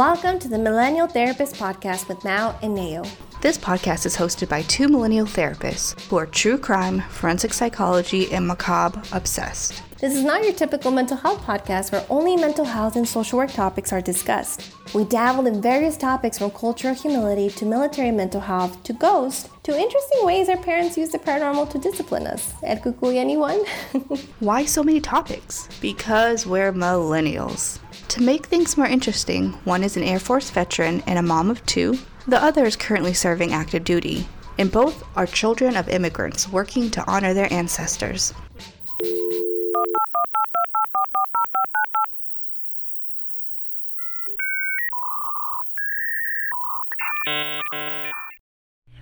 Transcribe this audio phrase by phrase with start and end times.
[0.00, 3.04] Welcome to the Millennial Therapist Podcast with Mao and Nao.
[3.42, 8.46] This podcast is hosted by two millennial therapists who are true crime, forensic psychology, and
[8.46, 9.82] macabre obsessed.
[9.98, 13.52] This is not your typical mental health podcast where only mental health and social work
[13.52, 14.74] topics are discussed.
[14.94, 19.78] We dabbled in various topics from cultural humility to military mental health to ghosts to
[19.78, 22.54] interesting ways our parents use the paranormal to discipline us.
[22.62, 23.58] Ed Kukui, anyone?
[24.40, 25.68] Why so many topics?
[25.82, 27.80] Because we're millennials.
[28.10, 31.64] To make things more interesting, one is an Air Force veteran and a mom of
[31.64, 31.96] two.
[32.26, 34.26] The other is currently serving active duty.
[34.58, 38.34] And both are children of immigrants working to honor their ancestors.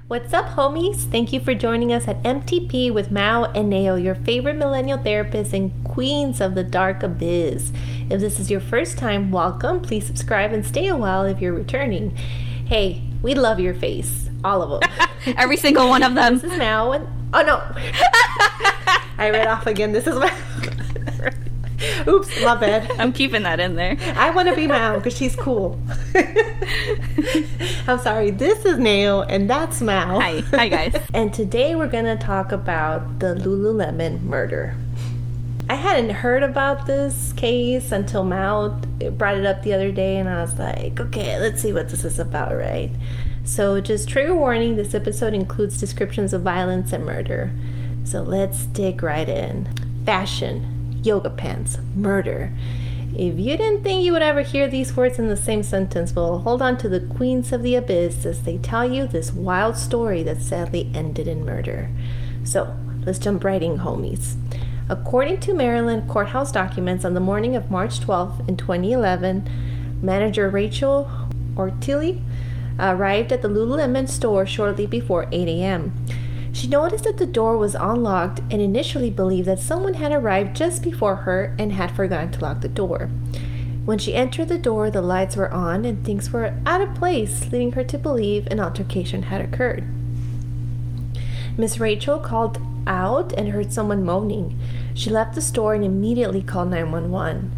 [0.08, 0.96] What's up, homies?
[1.10, 5.52] Thank you for joining us at MTP with Mao and Nao, your favorite millennial therapists
[5.52, 7.72] and queens of the dark abyss.
[8.08, 9.82] If this is your first time, welcome.
[9.82, 12.16] Please subscribe and stay a while if you're returning.
[12.16, 14.90] Hey, we love your face, all of them.
[15.36, 16.38] Every single one of them.
[16.38, 17.56] This is Mao and oh no,
[19.18, 19.92] I read off again.
[19.92, 20.34] This is my.
[22.08, 22.90] Oops, my bad.
[22.98, 23.96] I'm keeping that in there.
[24.16, 25.80] I want to be Mao because she's cool.
[27.86, 28.30] I'm sorry.
[28.30, 30.18] This is Nao and that's Mao.
[30.18, 31.00] Hi, hi guys.
[31.14, 34.74] and today we're gonna talk about the Lululemon murder.
[35.70, 38.70] I hadn't heard about this case until Mao
[39.12, 42.06] brought it up the other day, and I was like, okay, let's see what this
[42.06, 42.90] is about, right?
[43.44, 47.50] So, just trigger warning this episode includes descriptions of violence and murder.
[48.04, 49.68] So, let's dig right in.
[50.06, 52.52] Fashion, yoga pants, murder.
[53.14, 56.40] If you didn't think you would ever hear these words in the same sentence, well,
[56.40, 60.22] hold on to the queens of the abyss as they tell you this wild story
[60.22, 61.90] that sadly ended in murder.
[62.44, 64.36] So, let's jump right in, homies.
[64.88, 69.48] According to Maryland courthouse documents, on the morning of March 12th in 2011,
[70.00, 71.10] manager Rachel
[71.54, 72.22] Oertli
[72.78, 75.92] uh, arrived at the Lululemon store shortly before 8 a.m.
[76.58, 80.82] She noticed that the door was unlocked and initially believed that someone had arrived just
[80.82, 83.10] before her and had forgotten to lock the door.
[83.84, 87.52] When she entered the door, the lights were on and things were out of place,
[87.52, 89.84] leading her to believe an altercation had occurred.
[91.56, 94.58] Miss Rachel called out and heard someone moaning.
[94.94, 97.52] She left the store and immediately called 911.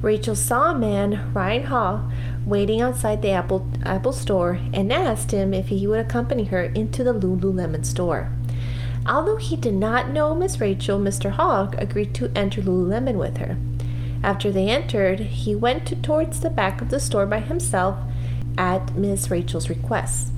[0.00, 2.10] Rachel saw a man, Ryan Hall,
[2.46, 7.04] waiting outside the Apple, Apple store and asked him if he would accompany her into
[7.04, 8.30] the Lululemon store.
[9.08, 11.30] Although he did not know Miss Rachel, Mr.
[11.30, 13.56] Hogg agreed to enter Lululemon with her.
[14.22, 17.96] After they entered, he went to, towards the back of the store by himself
[18.58, 20.32] at Miss Rachel's request.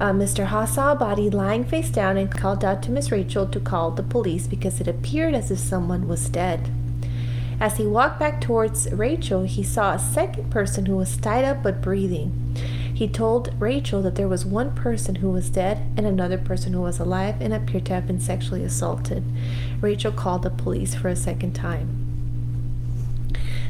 [0.00, 0.46] Uh, Mr.
[0.46, 3.92] Haas saw a body lying face down and called out to Miss Rachel to call
[3.92, 6.70] the police because it appeared as if someone was dead.
[7.60, 11.62] As he walked back towards Rachel, he saw a second person who was tied up
[11.62, 12.56] but breathing.
[13.02, 16.82] He told Rachel that there was one person who was dead and another person who
[16.82, 19.24] was alive and appeared to have been sexually assaulted.
[19.80, 21.88] Rachel called the police for a second time.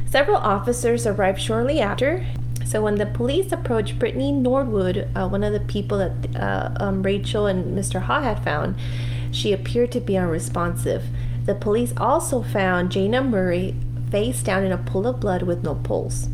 [0.05, 2.23] Several officers arrived shortly after.
[2.63, 7.01] So when the police approached Brittany Norwood, uh, one of the people that uh, um,
[7.01, 8.03] Rachel and Mr.
[8.03, 8.75] Ha had found,
[9.31, 11.05] she appeared to be unresponsive.
[11.45, 13.73] The police also found Jayna Murray
[14.11, 16.27] face down in a pool of blood with no pulse.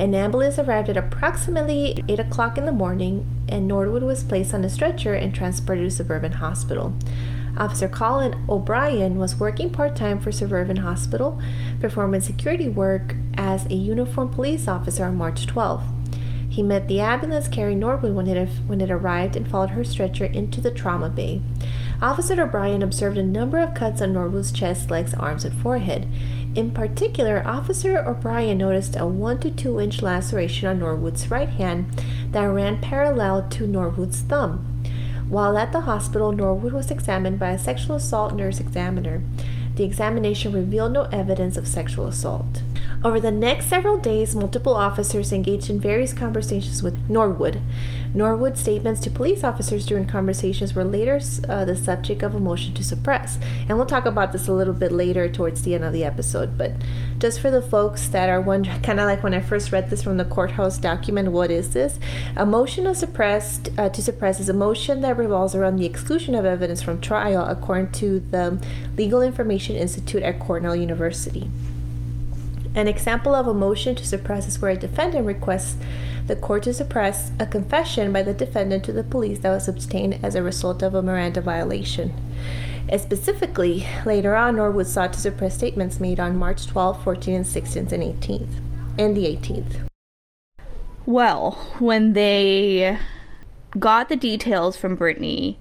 [0.00, 4.64] An ambulance arrived at approximately 8 o'clock in the morning, and Norwood was placed on
[4.64, 6.94] a stretcher and transported to Suburban Hospital.
[7.58, 11.38] Officer Colin O'Brien was working part time for Suburban Hospital,
[11.80, 15.84] performing security work as a uniformed police officer on March 12th.
[16.48, 20.24] He met the ambulance carrying Norwood when it, when it arrived and followed her stretcher
[20.24, 21.42] into the trauma bay.
[22.00, 26.08] Officer O'Brien observed a number of cuts on Norwood's chest, legs, arms, and forehead.
[26.54, 31.86] In particular, Officer O'Brien noticed a 1 to 2 inch laceration on Norwood's right hand
[32.32, 34.66] that ran parallel to Norwood's thumb.
[35.28, 39.22] While at the hospital, Norwood was examined by a sexual assault nurse examiner.
[39.76, 42.62] The examination revealed no evidence of sexual assault.
[43.02, 47.58] Over the next several days, multiple officers engaged in various conversations with Norwood.
[48.12, 51.18] Norwood's statements to police officers during conversations were later
[51.48, 53.38] uh, the subject of a motion to suppress.
[53.66, 56.58] And we'll talk about this a little bit later towards the end of the episode.
[56.58, 56.72] But
[57.18, 60.02] just for the folks that are wondering, kind of like when I first read this
[60.02, 61.98] from the courthouse document, what is this?
[62.36, 66.34] A motion to suppress, uh, to suppress is a motion that revolves around the exclusion
[66.34, 68.62] of evidence from trial, according to the
[68.98, 71.48] Legal Information Institute at Cornell University.
[72.74, 75.76] An example of a motion to suppress is where a defendant requests
[76.26, 80.20] the court to suppress a confession by the defendant to the police that was obtained
[80.22, 82.14] as a result of a Miranda violation.
[82.88, 87.44] And specifically, later on, Norwood sought to suppress statements made on March 12, 14, and
[87.44, 88.60] 16th, and 18th,
[88.98, 89.88] and the 18th.
[91.06, 92.98] Well, when they
[93.78, 95.58] got the details from Brittany,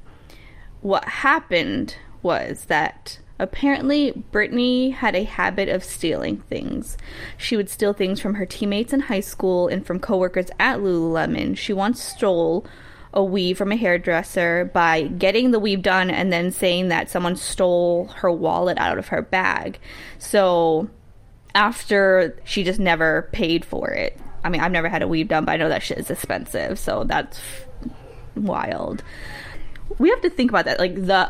[0.81, 6.97] what happened was that apparently Brittany had a habit of stealing things.
[7.37, 11.57] She would steal things from her teammates in high school and from coworkers at Lululemon.
[11.57, 12.65] She once stole
[13.13, 17.35] a weave from a hairdresser by getting the weave done and then saying that someone
[17.35, 19.79] stole her wallet out of her bag.
[20.19, 20.89] So
[21.55, 24.19] after she just never paid for it.
[24.43, 26.79] I mean, I've never had a weave done, but I know that shit is expensive,
[26.79, 27.41] so that's
[28.35, 29.03] wild.
[29.97, 31.29] We have to think about that, like the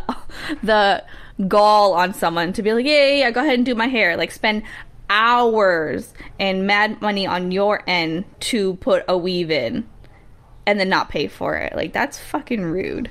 [0.64, 1.04] the
[1.48, 4.18] gall on someone to be like, yeah, yeah, yeah, go ahead and do my hair.
[4.18, 4.64] Like spend
[5.10, 9.88] hours and mad money on your end to put a weave in
[10.68, 11.76] and then not pay for it.
[11.76, 13.10] Like that's fucking rude.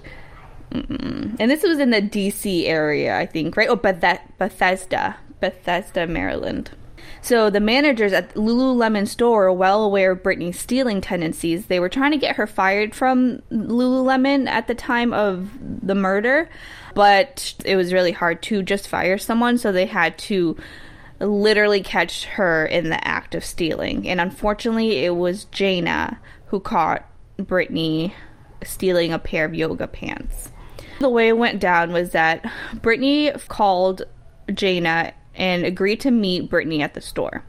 [0.70, 1.34] Mm-mm.
[1.40, 3.68] And this was in the DC area, I think, right?
[3.68, 6.70] Oh, Beth- Bethesda, Bethesda, Maryland.
[7.20, 11.66] So the managers at Lululemon store are well aware of Brittany's stealing tendencies.
[11.66, 16.48] They were trying to get her fired from Lululemon at the time of the murder,
[16.94, 20.56] but it was really hard to just fire someone, so they had to
[21.20, 24.08] literally catch her in the act of stealing.
[24.08, 27.04] And unfortunately, it was Jayna who caught
[27.36, 28.14] Brittany
[28.64, 30.50] stealing a pair of yoga pants.
[31.00, 32.44] The way it went down was that
[32.82, 34.02] Brittany called
[34.48, 37.44] Jayna and agreed to meet Brittany at the store.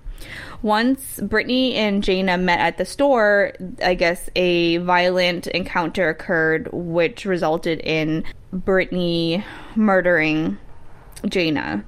[0.62, 3.54] Once Brittany and Jayna met at the store,
[3.84, 9.44] I guess a violent encounter occurred, which resulted in Brittany
[9.76, 10.58] murdering
[11.24, 11.84] Jayna.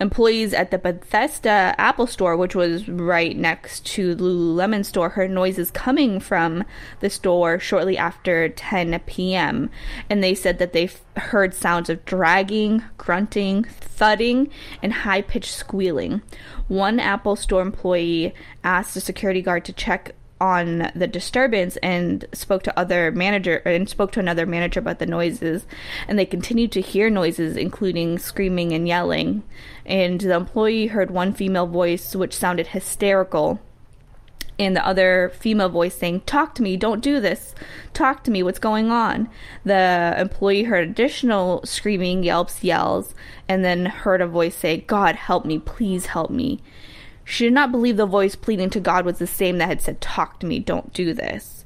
[0.00, 5.70] Employees at the Bethesda Apple store, which was right next to Lululemon store, heard noises
[5.70, 6.64] coming from
[7.00, 9.70] the store shortly after 10 p.m.
[10.10, 14.50] And they said that they heard sounds of dragging, grunting, thudding,
[14.82, 16.20] and high pitched squealing.
[16.68, 18.34] One Apple store employee
[18.64, 23.88] asked a security guard to check on the disturbance and spoke to other manager and
[23.88, 25.66] spoke to another manager about the noises
[26.06, 29.42] and they continued to hear noises including screaming and yelling
[29.86, 33.60] and the employee heard one female voice which sounded hysterical
[34.58, 37.54] and the other female voice saying, Talk to me, don't do this.
[37.92, 39.28] Talk to me, what's going on?
[39.64, 43.14] The employee heard additional screaming, yelps, yells,
[43.48, 46.62] and then heard a voice say, God, help me, please help me.
[47.28, 50.00] She did not believe the voice pleading to God was the same that had said,
[50.00, 51.64] Talk to me, don't do this.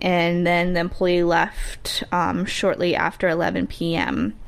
[0.00, 4.38] And then the employee left um, shortly after 11 p.m.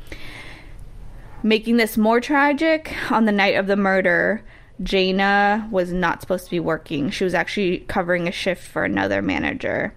[1.43, 4.45] Making this more tragic, on the night of the murder,
[4.81, 7.11] Jayna was not supposed to be working.
[7.11, 9.95] She was actually covering a shift for another manager.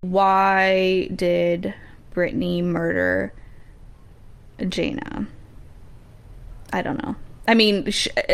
[0.00, 1.72] Why did
[2.10, 3.32] Brittany murder
[4.58, 5.28] Jayna?
[6.72, 7.14] I don't know.
[7.48, 7.90] I mean,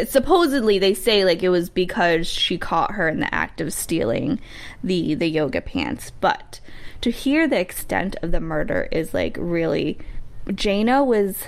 [0.07, 4.41] supposedly they say like it was because she caught her in the act of stealing
[4.83, 6.61] the the yoga pants, but
[7.03, 9.99] to hear the extent of the murder is like really
[10.47, 11.45] Jayna was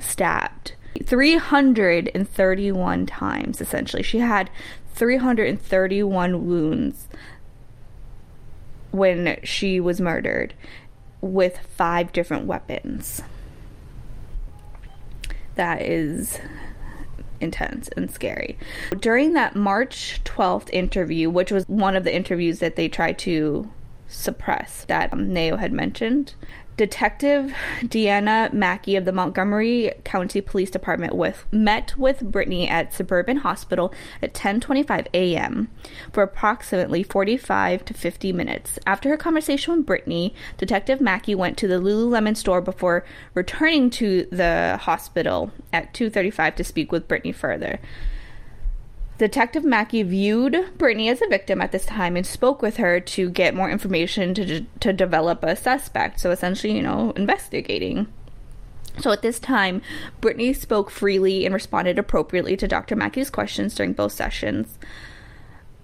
[0.00, 0.74] stabbed
[1.04, 4.02] 331 times essentially.
[4.02, 4.50] She had
[4.94, 7.08] 331 wounds
[8.90, 10.54] when she was murdered
[11.22, 13.22] with five different weapons.
[15.54, 16.38] That is
[17.42, 18.58] intense and scary.
[18.98, 23.70] During that March 12th interview, which was one of the interviews that they tried to
[24.08, 26.34] suppress that um, had mentioned,
[26.76, 33.38] Detective Deanna Mackey of the Montgomery County Police Department with met with Brittany at Suburban
[33.38, 35.68] Hospital at 10:25 a.m.
[36.12, 38.78] for approximately 45 to 50 minutes.
[38.86, 44.26] After her conversation with Brittany, Detective Mackey went to the Lululemon store before returning to
[44.32, 47.80] the hospital at 2:35 to speak with Brittany further.
[49.22, 53.30] Detective Mackey viewed Brittany as a victim at this time and spoke with her to
[53.30, 56.18] get more information to, to develop a suspect.
[56.18, 58.08] So essentially, you know, investigating.
[58.98, 59.80] So at this time,
[60.20, 62.96] Brittany spoke freely and responded appropriately to Dr.
[62.96, 64.76] Mackey's questions during both sessions.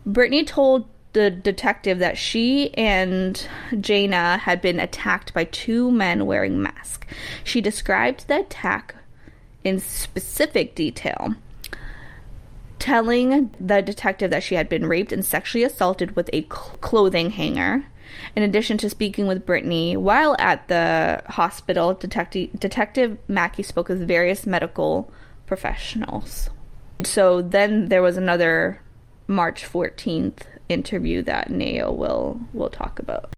[0.04, 6.60] Brittany told the detective that she and Jayna had been attacked by two men wearing
[6.60, 7.06] masks.
[7.44, 8.96] She described the attack
[9.62, 11.36] in specific detail
[12.78, 17.30] telling the detective that she had been raped and sexually assaulted with a cl- clothing
[17.30, 17.86] hanger.
[18.34, 24.06] In addition to speaking with Brittany while at the hospital, Detective, Detective Mackey spoke with
[24.06, 25.12] various medical
[25.46, 26.50] professionals.
[27.04, 28.80] So then there was another
[29.26, 33.34] March 14th interview that Nao will will talk about.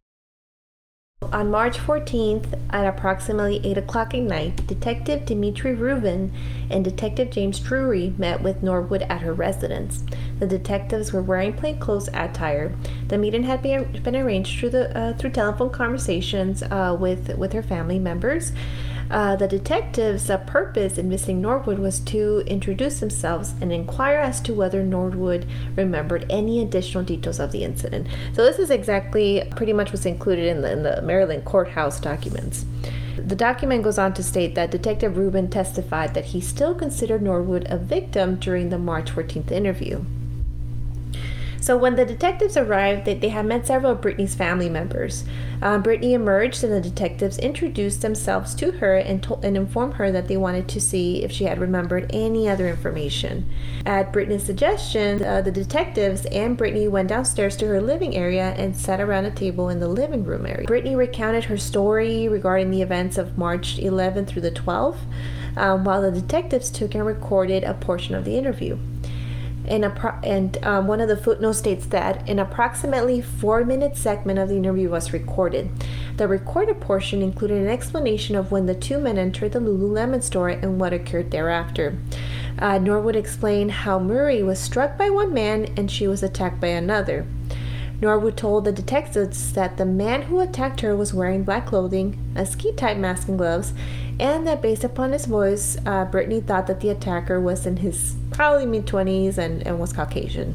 [1.23, 6.33] On March 14th, at approximately 8 o'clock at night, Detective Dimitri Rubin
[6.71, 10.03] and Detective James Drury met with Norwood at her residence.
[10.39, 12.75] The detectives were wearing plainclothes attire.
[13.09, 17.63] The meeting had been, arranged through the uh, through telephone conversations uh, with with her
[17.63, 18.53] family members.
[19.11, 24.41] Uh, the detectives' uh, purpose in missing Norwood was to introduce themselves and inquire as
[24.43, 28.07] to whether Norwood remembered any additional details of the incident.
[28.35, 32.65] So this is exactly pretty much what's included in the, in the Maryland courthouse documents.
[33.17, 37.67] The document goes on to state that Detective Rubin testified that he still considered Norwood
[37.69, 40.05] a victim during the March 14th interview.
[41.61, 45.25] So when the detectives arrived, they, they had met several of Brittany's family members.
[45.61, 50.27] Uh, Brittany emerged, and the detectives introduced themselves to her and, and informed her that
[50.27, 53.49] they wanted to see if she had remembered any other information.
[53.85, 58.75] At Brittany's suggestion, uh, the detectives and Brittany went downstairs to her living area and
[58.75, 60.67] sat around a table in the living room area.
[60.67, 65.01] Brittany recounted her story regarding the events of March 11th through the 12th,
[65.59, 68.79] um, while the detectives took and recorded a portion of the interview
[69.67, 74.49] pro- and um, one of the footnotes states that an approximately four minute segment of
[74.49, 75.71] the interview was recorded.
[76.17, 80.49] The recorded portion included an explanation of when the two men entered the Lululemon store
[80.49, 81.99] and what occurred thereafter.
[82.59, 86.69] Uh, Norwood explained how Murray was struck by one man and she was attacked by
[86.69, 87.27] another.
[88.01, 92.47] Norwood told the detectives that the man who attacked her was wearing black clothing, a
[92.47, 93.75] ski type mask, and gloves,
[94.21, 98.15] and that based upon his voice, uh, Brittany thought that the attacker was in his
[98.31, 100.55] probably mid 20s and, and was Caucasian.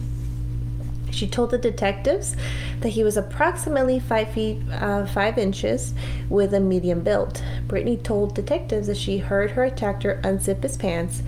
[1.12, 2.36] She told the detectives
[2.82, 5.94] that he was approximately five feet uh, five inches
[6.30, 7.42] with a medium build.
[7.68, 11.24] Brittany told detectives that she heard her attacker unzip his pants,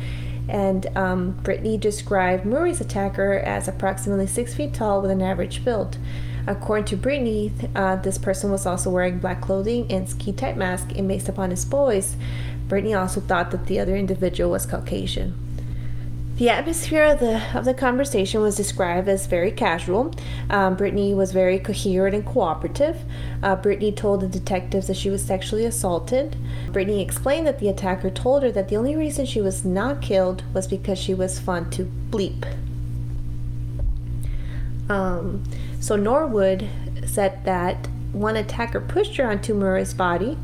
[0.48, 5.98] and um, Brittany described Murray's attacker as approximately six feet tall with an average build.
[6.48, 10.94] According to Brittany, uh, this person was also wearing black clothing and ski type mask,
[10.96, 12.16] and based upon his voice,
[12.70, 15.38] Brittany also thought that the other individual was Caucasian.
[16.38, 20.14] The atmosphere of the of the conversation was described as very casual.
[20.52, 23.02] Um, Brittany was very coherent and cooperative.
[23.42, 26.38] Uh, Brittany told the detectives that she was sexually assaulted.
[26.72, 30.44] Brittany explained that the attacker told her that the only reason she was not killed
[30.54, 32.46] was because she was fun to bleep.
[34.90, 35.44] Um,
[35.88, 36.68] so Norwood
[37.06, 40.38] said that one attacker pushed her onto Murray's body.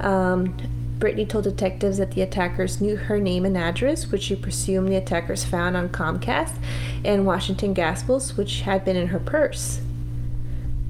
[0.00, 0.56] Um,
[0.98, 4.96] Brittany told detectives that the attackers knew her name and address, which she presumed the
[4.96, 6.56] attackers found on Comcast
[7.04, 9.80] and Washington Gas bills, which had been in her purse.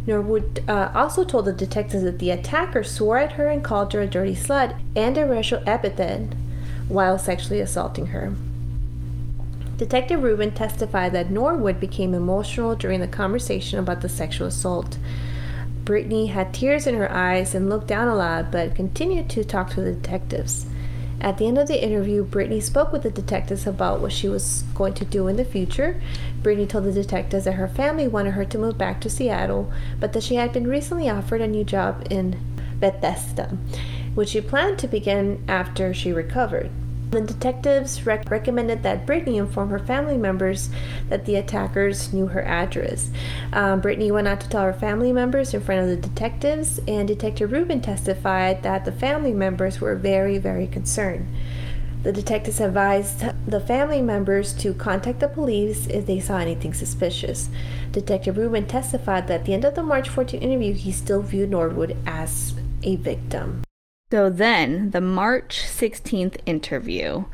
[0.06, 4.00] Norwood uh, also told the detectives that the attacker swore at her and called her
[4.00, 6.32] a dirty slut and a racial epithet
[6.88, 8.32] while sexually assaulting her.
[9.80, 14.98] Detective Rubin testified that Norwood became emotional during the conversation about the sexual assault.
[15.86, 19.70] Brittany had tears in her eyes and looked down a lot, but continued to talk
[19.70, 20.66] to the detectives.
[21.22, 24.64] At the end of the interview, Brittany spoke with the detectives about what she was
[24.74, 25.98] going to do in the future.
[26.42, 30.12] Brittany told the detectives that her family wanted her to move back to Seattle, but
[30.12, 32.38] that she had been recently offered a new job in
[32.78, 33.56] Bethesda,
[34.14, 36.70] which she planned to begin after she recovered.
[37.10, 40.70] The detectives rec- recommended that Brittany inform her family members
[41.08, 43.10] that the attackers knew her address.
[43.52, 47.08] Um, Brittany went out to tell her family members in front of the detectives, and
[47.08, 51.26] Detective Rubin testified that the family members were very, very concerned.
[52.04, 57.50] The detectives advised the family members to contact the police if they saw anything suspicious.
[57.90, 61.50] Detective Rubin testified that at the end of the March 14 interview, he still viewed
[61.50, 63.62] Norwood as a victim.
[64.10, 67.26] So then, the March 16th interview,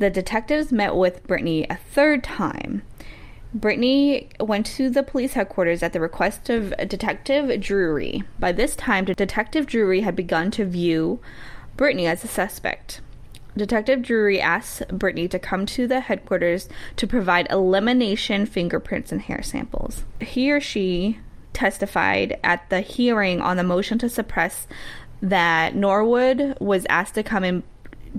[0.00, 2.82] the detectives met with Brittany a third time.
[3.54, 8.24] Brittany went to the police headquarters at the request of Detective Drury.
[8.40, 11.20] By this time, Detective Drury had begun to view
[11.76, 13.00] Brittany as a suspect.
[13.56, 19.42] Detective Drury asked Brittany to come to the headquarters to provide elimination fingerprints and hair
[19.42, 20.04] samples.
[20.20, 21.18] He or she
[21.52, 24.66] testified at the hearing on the motion to suppress
[25.22, 27.62] that Norwood was asked to come in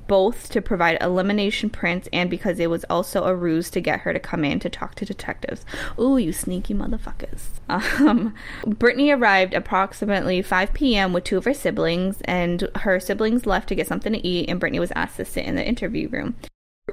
[0.07, 4.13] both to provide elimination prints and because it was also a ruse to get her
[4.13, 5.65] to come in to talk to detectives.
[5.99, 7.47] Ooh, you sneaky motherfuckers.
[8.01, 8.33] Um,
[8.65, 11.13] Brittany arrived approximately 5 p.m.
[11.13, 14.59] with two of her siblings, and her siblings left to get something to eat, and
[14.59, 16.35] Brittany was asked to sit in the interview room.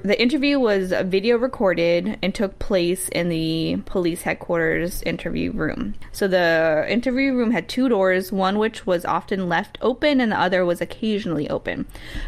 [0.04, 5.94] The interview was video recorded and took place in the police headquarters interview room.
[6.12, 10.40] So the interview room had two doors, one which was often left open and the
[10.40, 11.86] other was occasionally open.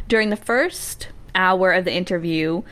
[0.09, 2.62] During the first hour of the interview,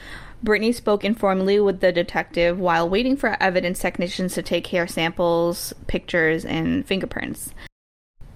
[0.43, 5.73] Brittany spoke informally with the detective while waiting for evidence technicians to take hair samples,
[5.87, 7.55] pictures, and fingerprints.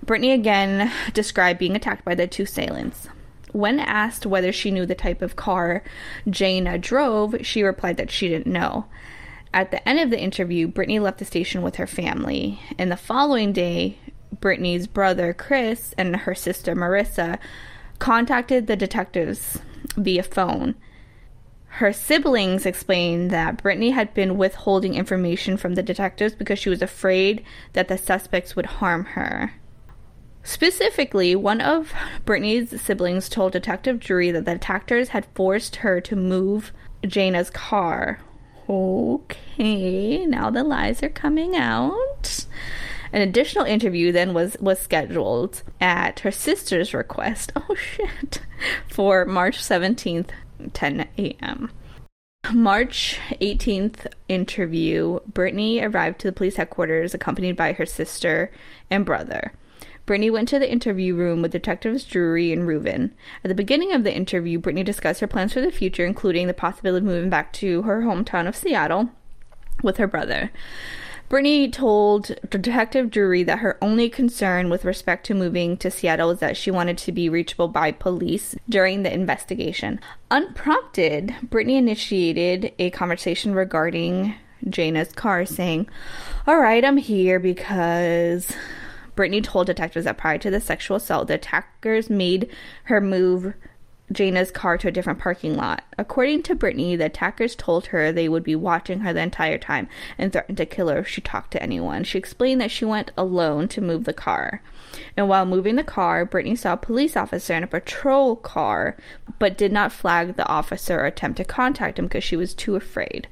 [0.05, 3.09] Brittany again described being attacked by the two assailants.
[3.53, 5.83] When asked whether she knew the type of car
[6.27, 8.87] Jayna drove, she replied that she didn't know.
[9.55, 12.61] At the end of the interview, Brittany left the station with her family.
[12.79, 13.99] And the following day,
[14.41, 17.39] Brittany's brother Chris and her sister Marissa
[17.99, 19.59] contacted the detectives
[19.97, 20.75] via phone.
[21.77, 26.83] Her siblings explained that Brittany had been withholding information from the detectives because she was
[26.83, 27.45] afraid
[27.75, 29.55] that the suspects would harm her.
[30.45, 31.93] Specifically, one of
[32.25, 36.73] Brittany's siblings told Detective Drury that the attackers had forced her to move
[37.05, 38.21] Jayna's car.
[38.69, 42.47] Okay, now the lies are coming out.
[43.13, 47.53] An additional interview then was was scheduled at her sister's request.
[47.69, 48.41] Oh shit.
[48.89, 50.31] For March 17th,
[50.73, 51.71] 10 a.m.
[52.53, 58.51] March 18th interview, Brittany arrived to the police headquarters accompanied by her sister
[58.91, 59.53] and brother.
[60.05, 63.15] Brittany went to the interview room with detectives Drury and Reuben.
[63.45, 66.55] At the beginning of the interview, Brittany discussed her plans for the future, including the
[66.55, 69.11] possibility of moving back to her hometown of Seattle
[69.83, 70.51] with her brother.
[71.29, 76.41] Brittany told Detective Drury that her only concern with respect to moving to Seattle was
[76.41, 79.99] that she wanted to be reachable by police during the investigation.
[80.31, 84.35] Unprompted, Brittany initiated a conversation regarding
[84.67, 85.89] Jayna's car, saying,
[86.47, 88.53] All right, I'm here because
[89.15, 92.51] Brittany told detectives that prior to the sexual assault, the attackers made
[92.85, 93.55] her move
[94.13, 95.85] Jayna's car to a different parking lot.
[95.99, 99.89] According to Brittany, the attackers told her they would be watching her the entire time
[100.19, 102.05] and threatened to kill her if she talked to anyone.
[102.05, 104.63] She explained that she went alone to move the car.
[105.17, 108.97] And while moving the car, Brittany saw a police officer in a patrol car,
[109.39, 112.77] but did not flag the officer or attempt to contact him because she was too
[112.77, 113.29] afraid.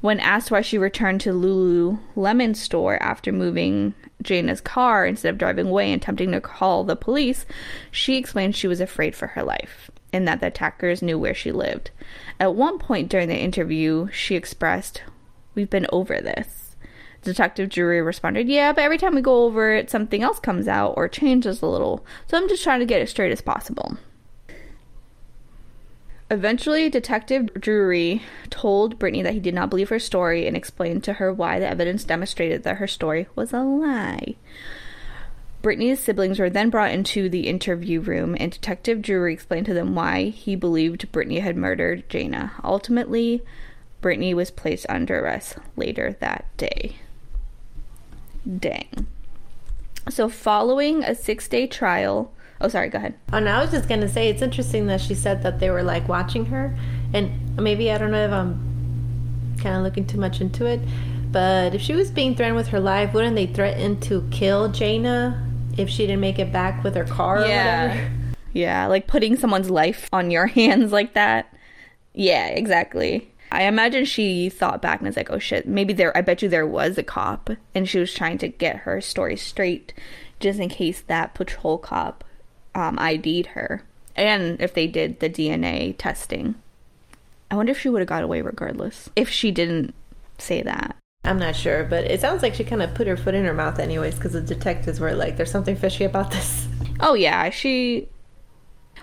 [0.00, 5.68] When asked why she returned to Lululemon store after moving Jayna's car instead of driving
[5.68, 7.46] away and attempting to call the police,
[7.90, 11.52] she explained she was afraid for her life and that the attackers knew where she
[11.52, 11.90] lived.
[12.38, 15.02] At one point during the interview, she expressed,
[15.54, 16.76] We've been over this.
[17.22, 20.94] Detective Drury responded, Yeah, but every time we go over it, something else comes out
[20.96, 22.04] or changes a little.
[22.26, 23.96] So I'm just trying to get it straight as possible.
[26.32, 31.12] Eventually, Detective Drury told Brittany that he did not believe her story and explained to
[31.14, 34.36] her why the evidence demonstrated that her story was a lie.
[35.60, 39.94] Brittany's siblings were then brought into the interview room, and Detective Drury explained to them
[39.94, 42.52] why he believed Brittany had murdered Jayna.
[42.64, 43.42] Ultimately,
[44.00, 46.96] Brittany was placed under arrest later that day.
[48.58, 49.06] Dang.
[50.08, 52.88] So, following a six day trial, Oh, sorry.
[52.88, 53.14] Go ahead.
[53.32, 55.82] Oh, no, I was just gonna say it's interesting that she said that they were
[55.82, 56.74] like watching her,
[57.12, 60.80] and maybe I don't know if I'm kind of looking too much into it,
[61.30, 65.44] but if she was being threatened with her life, wouldn't they threaten to kill Jayna
[65.76, 67.46] if she didn't make it back with her car?
[67.46, 68.08] Yeah.
[68.52, 71.52] Yeah, like putting someone's life on your hands like that.
[72.14, 73.28] Yeah, exactly.
[73.50, 76.48] I imagine she thought back and was like, oh shit, maybe there, I bet you
[76.48, 79.92] there was a cop and she was trying to get her story straight
[80.40, 82.24] just in case that patrol cop
[82.74, 83.82] um, ID'd her,
[84.16, 86.54] and if they did the DNA testing.
[87.50, 89.94] I wonder if she would have got away regardless if she didn't
[90.38, 90.96] say that.
[91.24, 93.54] I'm not sure, but it sounds like she kind of put her foot in her
[93.54, 96.66] mouth, anyways, because the detectives were like, "There's something fishy about this."
[97.00, 98.08] Oh yeah, she.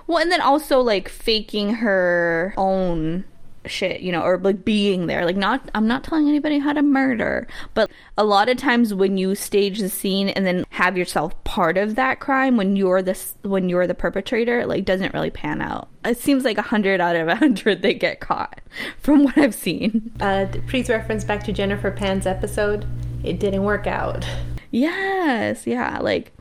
[0.07, 3.23] Well, and then also like faking her own
[3.65, 5.25] shit, you know, or like being there.
[5.25, 9.17] Like not I'm not telling anybody how to murder, but a lot of times when
[9.17, 13.17] you stage the scene and then have yourself part of that crime when you're the
[13.41, 15.89] when you're the perpetrator, like doesn't really pan out.
[16.05, 18.61] It seems like a 100 out of a 100 they get caught
[18.99, 20.11] from what I've seen.
[20.19, 22.85] Uh please reference back to Jennifer Pan's episode.
[23.23, 24.25] It didn't work out.
[24.71, 26.31] Yes, yeah, like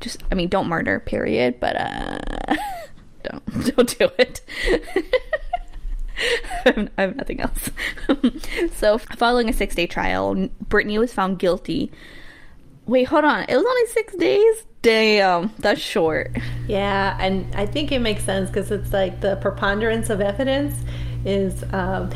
[0.00, 2.18] just I mean, don't murder, period, but uh
[3.24, 3.44] don't
[3.76, 4.40] don't do it.
[6.66, 7.70] I have nothing else.
[8.74, 11.90] so, following a six day trial, Brittany was found guilty.
[12.86, 13.44] Wait, hold on.
[13.48, 14.64] It was only six days?
[14.82, 16.36] Damn, that's short.
[16.68, 20.74] Yeah, and I think it makes sense because it's like the preponderance of evidence
[21.24, 22.10] is um,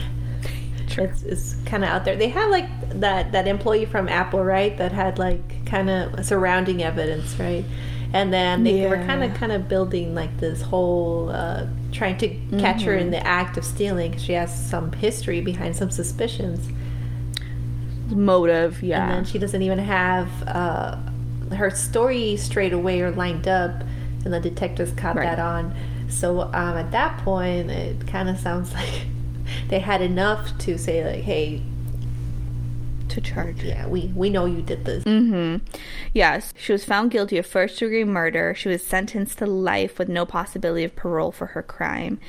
[0.99, 2.17] it's, it's kind of out there.
[2.17, 2.69] They have like
[3.01, 4.77] that that employee from Apple, right?
[4.77, 7.65] That had like kind of surrounding evidence, right?
[8.12, 8.88] And then they yeah.
[8.88, 12.59] were kind of kind of building like this whole uh, trying to mm-hmm.
[12.59, 16.68] catch her in the act of stealing she has some history behind some suspicions
[18.09, 20.97] motive yeah and then she doesn't even have uh,
[21.55, 23.83] her story straight away or lined up
[24.25, 25.25] and the detectives caught right.
[25.25, 25.75] that on
[26.09, 29.03] so um, at that point it kind of sounds like
[29.68, 31.62] they had enough to say like hey
[33.11, 33.62] to charge.
[33.62, 35.05] Yeah, we we know you did this.
[35.05, 35.64] Mm-hmm.
[36.12, 38.55] Yes, she was found guilty of first degree murder.
[38.55, 42.21] She was sentenced to life with no possibility of parole for her crime.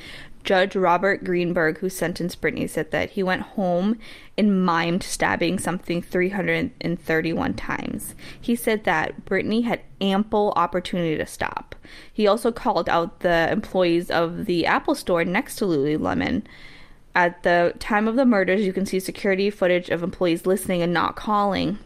[0.42, 3.98] Judge Robert Greenberg, who sentenced Brittany, said that he went home
[4.38, 8.14] and mimed stabbing something 331 times.
[8.40, 11.74] He said that Brittany had ample opportunity to stop.
[12.10, 16.42] He also called out the employees of the Apple store next to Lululemon.
[17.14, 20.92] At the time of the murders, you can see security footage of employees listening and
[20.92, 21.78] not calling.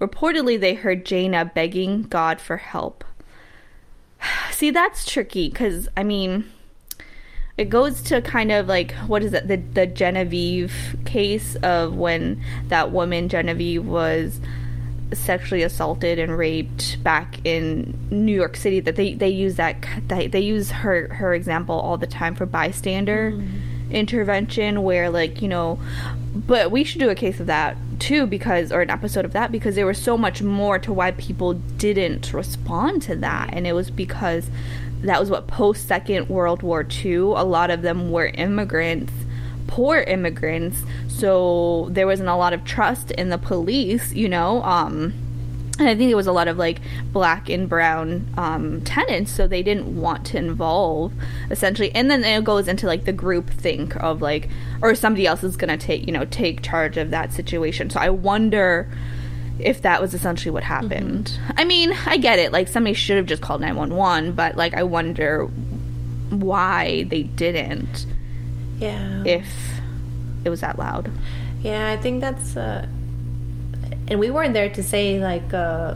[0.00, 3.04] Reportedly, they heard Jayna begging God for help.
[4.50, 6.50] See, that's tricky because, I mean,
[7.58, 10.72] it goes to kind of like what is it the the Genovese
[11.04, 14.40] case of when that woman Genovese was
[15.12, 20.28] sexually assaulted and raped back in New York City that they they use that they,
[20.28, 23.60] they use her her example all the time for bystander mm.
[23.90, 25.78] Intervention where like you know
[26.34, 29.50] but we should do a case of that too because or an episode of that
[29.50, 33.72] because there was so much more to why people didn't respond to that and it
[33.72, 34.50] was because
[35.02, 37.14] that was what post Second World War II.
[37.14, 39.12] A lot of them were immigrants,
[39.66, 40.82] poor immigrants.
[41.06, 44.62] So there wasn't a lot of trust in the police, you know.
[44.62, 45.14] Um,
[45.78, 46.80] and I think it was a lot of like
[47.12, 51.12] black and brown um, tenants, so they didn't want to involve
[51.50, 51.94] essentially.
[51.94, 54.48] And then it goes into like the group think of like,
[54.82, 57.90] or somebody else is gonna take you know take charge of that situation.
[57.90, 58.90] So I wonder
[59.58, 61.26] if that was essentially what happened.
[61.26, 61.52] Mm-hmm.
[61.56, 62.52] I mean, I get it.
[62.52, 65.46] Like somebody should have just called 911, but like I wonder
[66.30, 68.06] why they didn't.
[68.78, 69.24] Yeah.
[69.24, 69.48] If
[70.44, 71.10] it was that loud.
[71.62, 72.86] Yeah, I think that's uh
[74.08, 75.94] and we weren't there to say like uh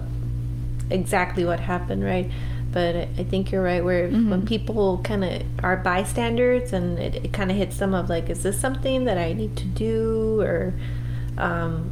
[0.91, 2.31] exactly what happened, right?
[2.71, 3.85] But I think you're right.
[3.85, 4.31] Where mm-hmm.
[4.31, 8.31] when people kind of are bystanders, and it, it kind of hits them of like,
[8.31, 10.75] is this something that I need to do, or
[11.37, 11.91] um,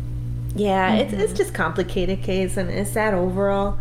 [0.54, 1.14] yeah, mm-hmm.
[1.14, 3.78] it's it's just complicated case, and it's that overall.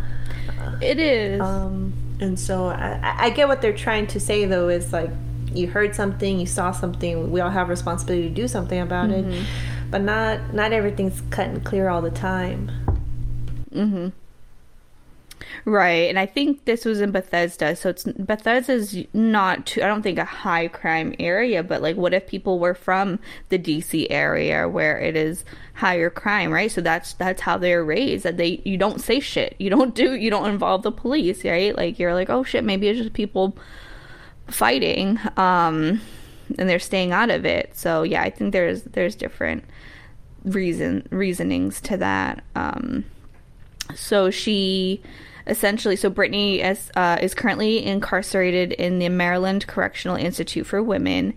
[0.81, 1.41] It is.
[1.41, 5.09] Um, and so I, I get what they're trying to say though is like
[5.53, 7.31] you heard something, you saw something.
[7.31, 9.31] We all have responsibility to do something about mm-hmm.
[9.31, 9.47] it,
[9.89, 12.71] but not not everything's cut and clear all the time.
[13.71, 14.09] Mm-hmm.
[15.65, 19.81] Right, and I think this was in Bethesda, so it's Bethesda's not too.
[19.81, 23.59] I don't think a high crime area, but like, what if people were from the
[23.59, 25.43] DC area where it is
[25.75, 26.71] higher crime, right?
[26.71, 28.23] So that's that's how they're raised.
[28.23, 31.75] That they you don't say shit, you don't do, you don't involve the police, right?
[31.75, 33.57] Like you're like, oh shit, maybe it's just people
[34.47, 36.01] fighting, um,
[36.57, 37.75] and they're staying out of it.
[37.75, 39.63] So yeah, I think there's there's different
[40.43, 42.43] reason reasonings to that.
[42.55, 43.05] Um,
[43.95, 45.01] so she
[45.47, 51.33] essentially, so Brittany is, uh, is currently incarcerated in the Maryland Correctional Institute for Women.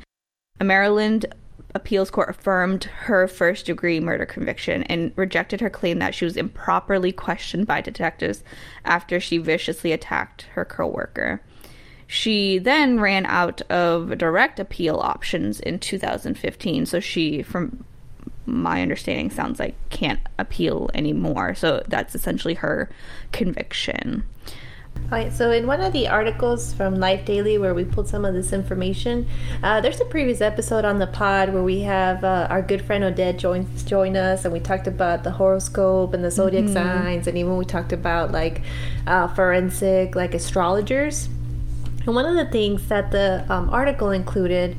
[0.60, 1.26] A Maryland
[1.74, 6.36] appeals court affirmed her first degree murder conviction and rejected her claim that she was
[6.36, 8.44] improperly questioned by detectives
[8.84, 11.40] after she viciously attacked her coworker.
[12.06, 17.84] She then ran out of direct appeal options in 2015, so she, from
[18.46, 21.54] my understanding sounds like can't appeal anymore.
[21.54, 22.90] So that's essentially her
[23.30, 24.24] conviction.
[25.10, 28.24] All right, so in one of the articles from Life Daily where we pulled some
[28.24, 29.28] of this information,
[29.62, 33.04] uh, there's a previous episode on the pod where we have uh, our good friend
[33.04, 36.72] Odette join join us, and we talked about the horoscope and the zodiac mm-hmm.
[36.72, 38.62] signs, and even we talked about like
[39.06, 41.28] uh, forensic like astrologers.
[42.06, 44.76] And one of the things that the um, article included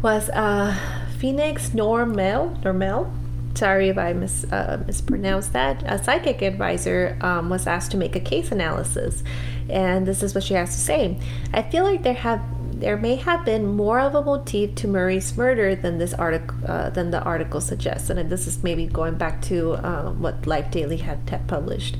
[0.00, 0.76] was uh,
[1.22, 3.08] Phoenix Normel, Normel,
[3.54, 8.16] sorry if I mis, uh, mispronounced that, a psychic advisor um, was asked to make
[8.16, 9.22] a case analysis.
[9.70, 11.20] And this is what she has to say.
[11.54, 15.36] I feel like there have there may have been more of a motif to Murray's
[15.36, 19.40] murder than this article uh, than the article suggests, and this is maybe going back
[19.42, 21.96] to uh, what Life Daily had published.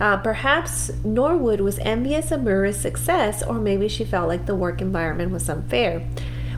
[0.00, 4.80] Uh, perhaps Norwood was envious of Murray's success, or maybe she felt like the work
[4.80, 6.06] environment was unfair.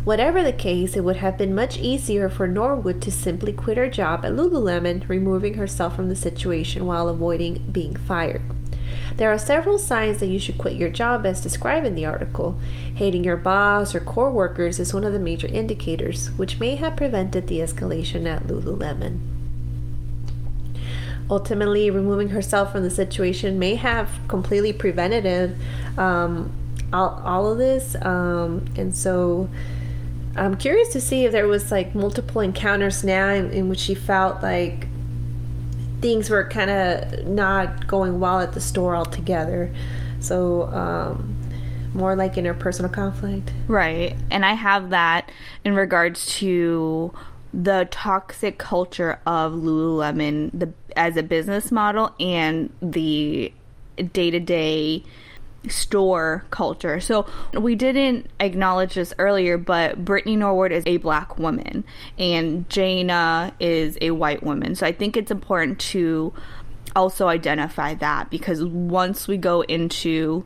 [0.04, 3.88] Whatever the case, it would have been much easier for Norwood to simply quit her
[3.88, 8.42] job at Lululemon, removing herself from the situation while avoiding being fired.
[9.16, 12.58] There are several signs that you should quit your job as described in the article.
[12.94, 16.96] Hating your boss or core workers is one of the major indicators, which may have
[16.96, 19.20] prevented the escalation at Lululemon.
[21.30, 25.56] Ultimately, removing herself from the situation may have completely prevented
[25.96, 26.52] um,
[26.92, 27.96] all, all of this.
[28.02, 29.48] Um, and so
[30.36, 33.94] I'm curious to see if there was like multiple encounters now in, in which she
[33.94, 34.88] felt like
[36.00, 39.72] things were kind of not going well at the store altogether.
[40.20, 41.36] So, um,
[41.94, 43.52] more like interpersonal conflict.
[43.68, 44.16] Right.
[44.30, 45.30] And I have that
[45.64, 47.14] in regards to
[47.52, 53.52] the toxic culture of Lululemon the as a business model and the
[54.12, 55.04] day-to-day
[55.68, 57.00] store culture.
[57.00, 61.84] So we didn't acknowledge this earlier, but Brittany Norwood is a black woman
[62.18, 64.74] and Jayna is a white woman.
[64.74, 66.32] So I think it's important to
[66.96, 70.44] also identify that because once we go into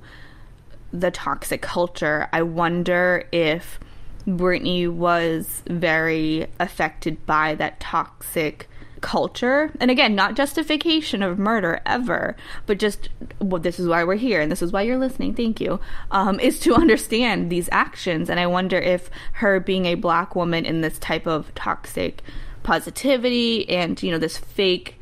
[0.92, 3.78] the toxic culture, I wonder if
[4.26, 8.67] Brittany was very affected by that toxic
[9.00, 9.72] culture.
[9.80, 13.08] And again, not justification of murder ever, but just
[13.40, 15.34] well, this is why we're here and this is why you're listening.
[15.34, 15.80] Thank you.
[16.10, 18.28] Um, is to understand these actions.
[18.30, 22.22] And I wonder if her being a black woman in this type of toxic
[22.62, 25.00] positivity and, you know, this fake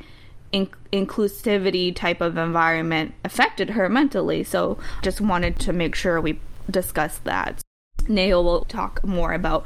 [0.52, 4.44] in- inclusivity type of environment affected her mentally.
[4.44, 7.62] So just wanted to make sure we discuss that.
[8.08, 9.64] Nail will talk more about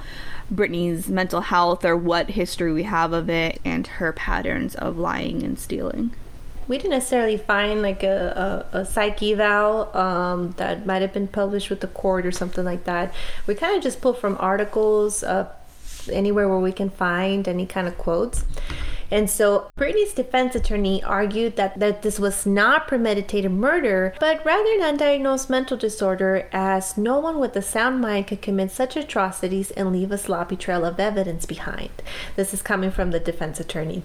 [0.51, 5.43] Brittany's mental health or what history we have of it and her patterns of lying
[5.43, 6.13] and stealing.
[6.69, 11.29] We didn't necessarily find like a, a, a psych eval um, that might have been
[11.29, 13.13] published with the court or something like that.
[13.47, 15.49] We kind of just pulled from articles, uh,
[16.11, 18.45] anywhere where we can find any kind of quotes.
[19.11, 24.71] And so Brittany's defense attorney argued that, that this was not premeditated murder, but rather
[24.73, 29.71] an undiagnosed mental disorder, as no one with a sound mind could commit such atrocities
[29.73, 31.91] and leave a sloppy trail of evidence behind.
[32.37, 34.03] This is coming from the defense attorney.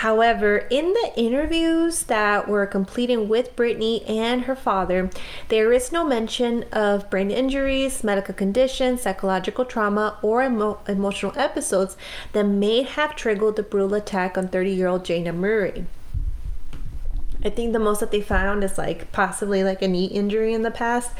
[0.00, 5.08] However, in the interviews that were completed with Brittany and her father,
[5.48, 11.96] there is no mention of brain injuries, medical conditions, psychological trauma, or emo- emotional episodes
[12.34, 15.86] that may have triggered the brutal attack on 30 year old Jayna Murray.
[17.42, 20.60] I think the most that they found is like possibly like a knee injury in
[20.60, 21.10] the past,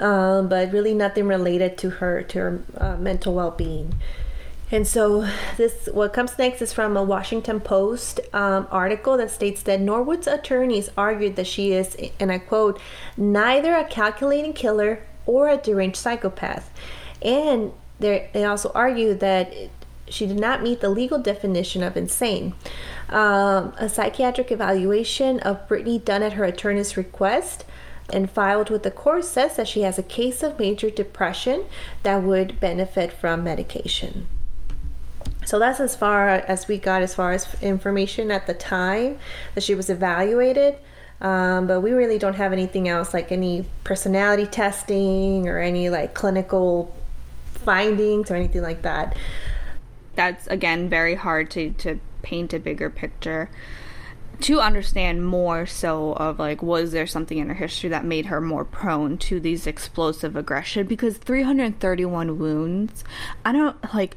[0.00, 3.94] um, but really nothing related to her to her uh, mental well being.
[4.70, 9.62] And so, this what comes next is from a Washington Post um, article that states
[9.62, 12.80] that Norwood's attorneys argued that she is, and I quote,
[13.16, 16.72] neither a calculating killer or a deranged psychopath.
[17.22, 19.52] And they also argue that
[20.08, 22.54] she did not meet the legal definition of insane.
[23.08, 27.64] Um, a psychiatric evaluation of Brittany done at her attorney's request
[28.12, 31.64] and filed with the court says that she has a case of major depression
[32.02, 34.26] that would benefit from medication.
[35.46, 39.18] So that's as far as we got as far as information at the time
[39.54, 40.76] that she was evaluated.
[41.20, 46.14] Um, but we really don't have anything else like any personality testing or any like
[46.14, 46.94] clinical
[47.54, 49.16] findings or anything like that.
[50.16, 53.48] That's again very hard to, to paint a bigger picture
[54.40, 58.40] to understand more so of like was there something in her history that made her
[58.40, 63.02] more prone to these explosive aggression because 331 wounds
[63.46, 64.16] i don't like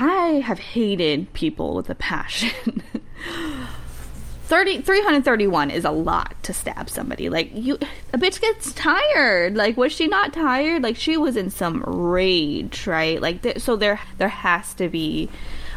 [0.00, 2.82] I have hated people with a passion.
[4.44, 7.28] 30, 331 is a lot to stab somebody.
[7.28, 7.74] Like you
[8.12, 9.56] a bitch gets tired.
[9.56, 10.82] Like was she not tired?
[10.82, 13.20] Like she was in some rage, right?
[13.20, 15.28] Like th- so there there has to be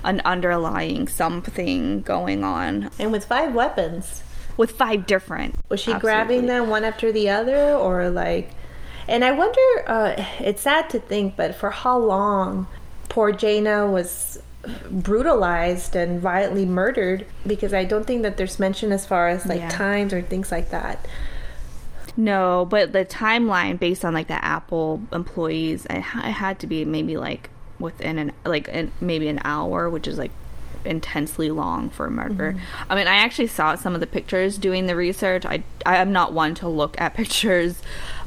[0.03, 2.91] an underlying something going on.
[2.99, 4.23] And with five weapons,
[4.55, 5.55] with five different.
[5.67, 6.07] Was she absolutely.
[6.07, 8.51] grabbing them one after the other or like
[9.07, 12.67] and I wonder uh, it's sad to think but for how long
[13.11, 14.41] poor Jayna was
[14.89, 19.59] brutalized and violently murdered because I don't think that there's mention as far as like
[19.59, 19.69] yeah.
[19.69, 21.05] times or things like that.
[22.15, 26.85] No, but the timeline based on like the Apple employees, it, it had to be
[26.85, 30.31] maybe like within an like an, maybe an hour, which is like
[30.85, 32.53] intensely long for a murder.
[32.53, 32.91] Mm-hmm.
[32.91, 35.45] I mean, I actually saw some of the pictures doing the research.
[35.45, 37.81] I I am not one to look at pictures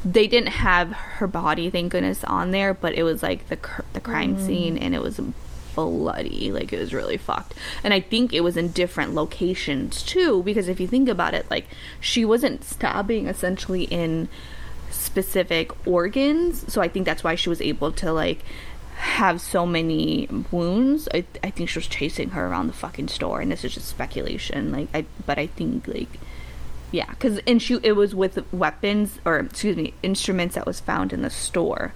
[0.05, 3.59] they didn't have her body, thank goodness, on there, but it was like the
[3.93, 4.47] the crime mm.
[4.47, 5.21] scene, and it was
[5.75, 6.53] bloody.
[6.53, 7.55] Like it was really fucked.
[7.83, 11.51] And I think it was in different locations too, because if you think about it,
[11.51, 11.67] like
[12.01, 14.29] she wasn't stabbing essentially in
[14.90, 18.40] specific organs, so I think that's why she was able to like
[18.97, 21.09] have so many wounds.
[21.12, 23.88] I, I think she was chasing her around the fucking store, and this is just
[23.88, 24.71] speculation.
[24.71, 26.21] Like I, but I think like
[26.94, 31.12] yeah, because and she it was with weapons or excuse me instruments that was found
[31.12, 31.92] in the store,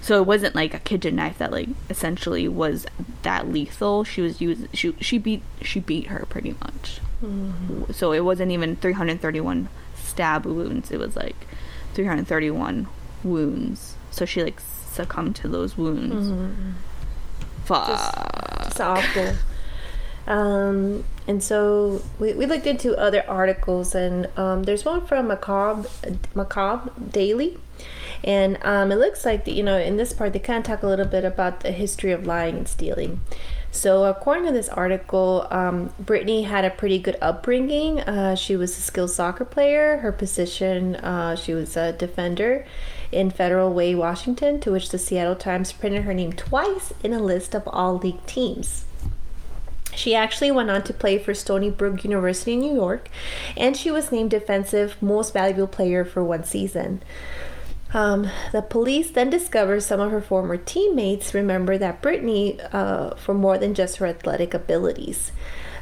[0.00, 2.84] so it wasn't like a kitchen knife that like essentially was
[3.22, 4.02] that lethal.
[4.02, 7.00] She was using she she beat she beat her pretty much.
[7.22, 7.92] Mm-hmm.
[7.92, 10.90] So it wasn't even 331 stab wounds.
[10.90, 11.46] It was like
[11.92, 12.88] 331
[13.22, 13.94] wounds.
[14.10, 16.28] So she like succumbed to those wounds.
[16.28, 16.70] Mm-hmm.
[17.66, 17.86] Fuck.
[17.86, 18.14] Just,
[18.64, 19.34] just awful.
[20.26, 25.88] Um, and so we, we looked into other articles, and um, there's one from Macabre,
[26.34, 27.58] Macabre Daily.
[28.22, 30.86] And um, it looks like, you know, in this part, they kind of talk a
[30.86, 33.20] little bit about the history of lying and stealing.
[33.70, 38.00] So, according to this article, um, Brittany had a pretty good upbringing.
[38.00, 39.98] Uh, she was a skilled soccer player.
[39.98, 42.64] Her position, uh, she was a defender
[43.10, 47.18] in Federal Way, Washington, to which the Seattle Times printed her name twice in a
[47.18, 48.84] list of all league teams.
[49.96, 53.08] She actually went on to play for Stony Brook University in New York,
[53.56, 57.02] and she was named Defensive Most Valuable Player for one season.
[57.92, 63.34] Um, the police then discovered some of her former teammates remember that Brittany uh, for
[63.34, 65.30] more than just her athletic abilities.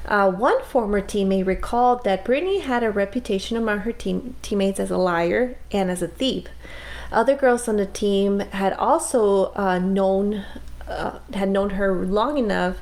[0.05, 4.90] Uh, one former teammate recalled that Brittany had a reputation among her team- teammates as
[4.90, 6.48] a liar and as a thief.
[7.11, 10.44] Other girls on the team had also uh, known
[10.88, 12.79] uh, had known her long enough.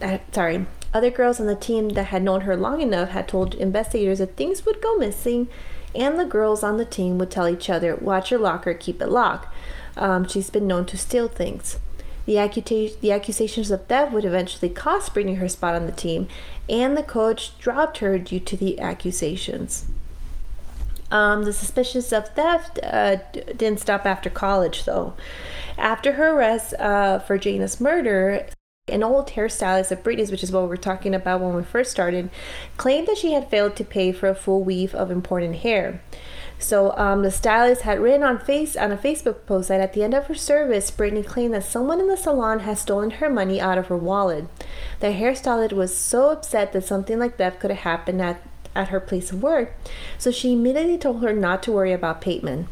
[0.00, 3.54] Uh, sorry, other girls on the team that had known her long enough had told
[3.54, 5.48] investigators that things would go missing
[5.94, 9.08] and the girls on the team would tell each other, Watch your locker, keep it
[9.08, 9.52] locked.
[9.96, 11.78] Um, she's been known to steal things.
[12.26, 16.28] The, the accusations of theft would eventually cost Brittany her spot on the team,
[16.68, 19.86] and the coach dropped her due to the accusations.
[21.10, 25.14] Um, the suspicions of theft uh, d- didn't stop after college, though.
[25.76, 28.46] After her arrest uh, for Jayna's murder,
[28.90, 31.90] an old hairstylist of Brittany's, which is what we were talking about when we first
[31.90, 32.30] started,
[32.76, 36.02] claimed that she had failed to pay for a full weave of important hair.
[36.58, 40.02] So um, the stylist had written on face on a Facebook post that at the
[40.02, 43.60] end of her service, Brittany claimed that someone in the salon had stolen her money
[43.60, 44.46] out of her wallet.
[45.00, 48.42] The hairstylist was so upset that something like that could have happened at,
[48.74, 49.72] at her place of work,
[50.18, 52.68] so she immediately told her not to worry about payment.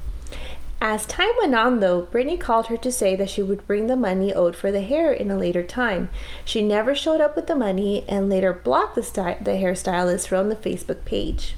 [0.81, 3.97] As time went on, though, Brittany called her to say that she would bring the
[3.97, 6.09] money owed for the hair in a later time.
[6.45, 10.49] She never showed up with the money and later blocked the, sty- the hairstylist from
[10.49, 11.57] the Facebook page.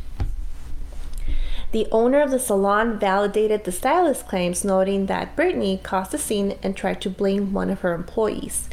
[1.72, 6.58] The owner of the salon validated the stylist's claims, noting that Brittany caused the scene
[6.62, 8.68] and tried to blame one of her employees.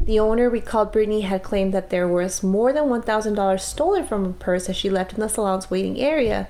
[0.00, 4.32] The owner recalled Brittany had claimed that there was more than $1,000 stolen from her
[4.32, 6.48] purse as she left in the salon's waiting area,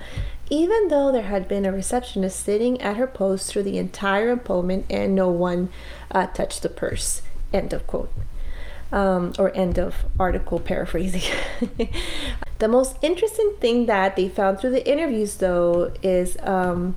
[0.49, 4.85] even though there had been a receptionist sitting at her post through the entire appointment
[4.89, 5.69] and no one
[6.11, 7.21] uh, touched the purse.
[7.51, 8.11] End of quote.
[8.91, 11.23] Um, or end of article paraphrasing.
[12.59, 16.95] the most interesting thing that they found through the interviews, though, is um,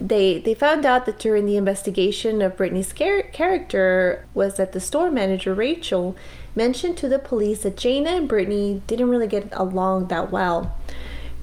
[0.00, 4.80] they they found out that during the investigation of Brittany's char- character was that the
[4.80, 6.16] store manager Rachel
[6.54, 10.76] mentioned to the police that Jayna and Brittany didn't really get along that well.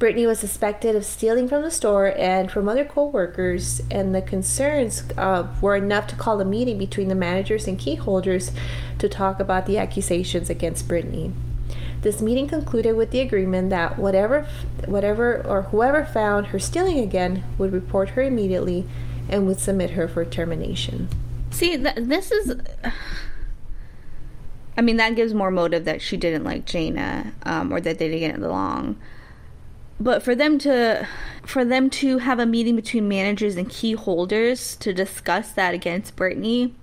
[0.01, 5.03] Brittany was suspected of stealing from the store and from other co-workers, and the concerns
[5.15, 8.49] uh, were enough to call a meeting between the managers and key holders
[8.97, 11.31] to talk about the accusations against Brittany.
[12.01, 14.47] This meeting concluded with the agreement that whatever,
[14.85, 18.87] whatever or whoever found her stealing again would report her immediately
[19.29, 21.09] and would submit her for termination.
[21.51, 22.55] See, th- this is.
[24.75, 28.09] I mean, that gives more motive that she didn't like Jayna, um, or that they
[28.09, 28.99] didn't get along.
[30.01, 31.07] But for them to,
[31.43, 36.15] for them to have a meeting between managers and key holders to discuss that against
[36.15, 36.73] Brittany,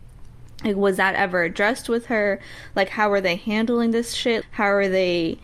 [0.63, 2.39] like, was that ever addressed with her?
[2.77, 4.45] Like, how are they handling this shit?
[4.53, 5.41] How are they?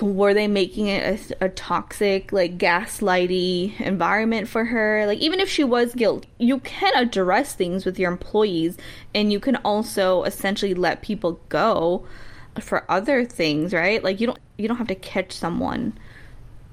[0.00, 5.04] Were they making it a, a toxic, like gaslighty environment for her?
[5.06, 8.78] Like, even if she was guilty, you can address things with your employees,
[9.14, 12.06] and you can also essentially let people go
[12.60, 14.02] for other things, right?
[14.02, 15.98] Like, you don't you don't have to catch someone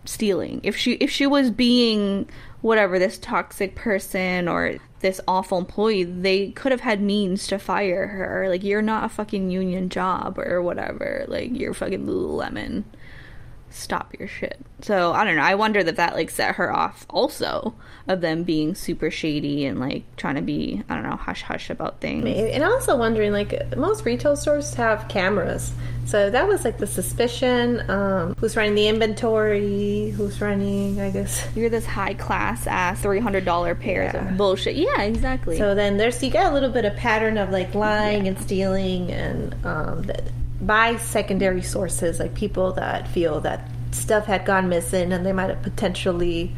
[0.06, 0.60] stealing.
[0.64, 2.30] If she if she was being
[2.62, 8.08] whatever this toxic person or this awful employee, they could have had means to fire
[8.08, 8.48] her.
[8.50, 11.26] Like you're not a fucking union job or whatever.
[11.28, 12.84] Like you're fucking Lululemon.
[13.74, 14.60] Stop your shit.
[14.82, 15.42] So I don't know.
[15.42, 17.74] I wonder that that like set her off also
[18.08, 21.70] of them being super shady and like trying to be I don't know hush hush
[21.70, 22.26] about things.
[22.28, 25.72] And also wondering like most retail stores have cameras,
[26.06, 27.90] so that was like the suspicion.
[27.90, 30.12] Um, who's running the inventory?
[30.12, 31.00] Who's running?
[31.02, 34.30] I guess you're this high class ass three hundred dollar pairs Yeah.
[34.32, 34.76] of bullshit.
[34.76, 35.58] Yeah, exactly.
[35.58, 39.12] So then there's you get a little bit of pattern of like lying and stealing
[39.12, 40.24] and um, that
[40.66, 45.50] by secondary sources, like people that feel that stuff had gone missing and they might
[45.50, 46.56] have potentially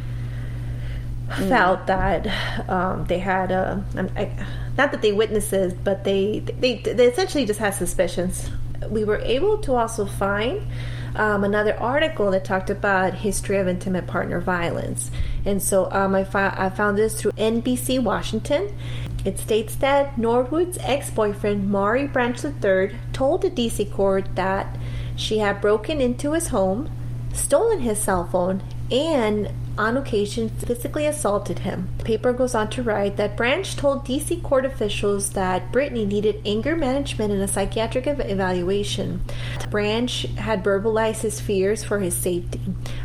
[1.49, 3.83] felt that um, they had a
[4.15, 4.31] I,
[4.77, 8.49] not that they witnesses, but they, they they essentially just had suspicions.
[8.89, 10.67] We were able to also find
[11.15, 15.11] um, another article that talked about history of intimate partner violence,
[15.45, 18.77] and so um, I, fo- I found this through NBC Washington.
[19.25, 24.77] It states that Norwood's ex-boyfriend Maury Branch III told the DC court that
[25.15, 26.89] she had broken into his home,
[27.33, 28.61] stolen his cell phone,
[28.91, 31.89] and on occasion physically assaulted him.
[31.99, 36.41] The paper goes on to write that Branch told DC court officials that Brittany needed
[36.45, 39.21] anger management and a psychiatric evaluation.
[39.69, 42.61] Branch had verbalized his fears for his safety,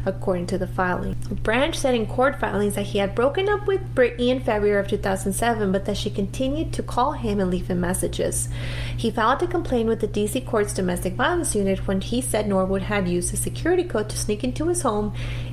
[0.06, 1.16] according to the filing.
[1.42, 4.88] Branch said in court filings that he had broken up with Brittany in February of
[4.88, 8.48] 2007, but that she continued to call him and leave him messages.
[8.96, 12.82] He filed a complaint with the DC Court's domestic violence unit when he said Norwood
[12.82, 15.12] had used a security code to sneak into his home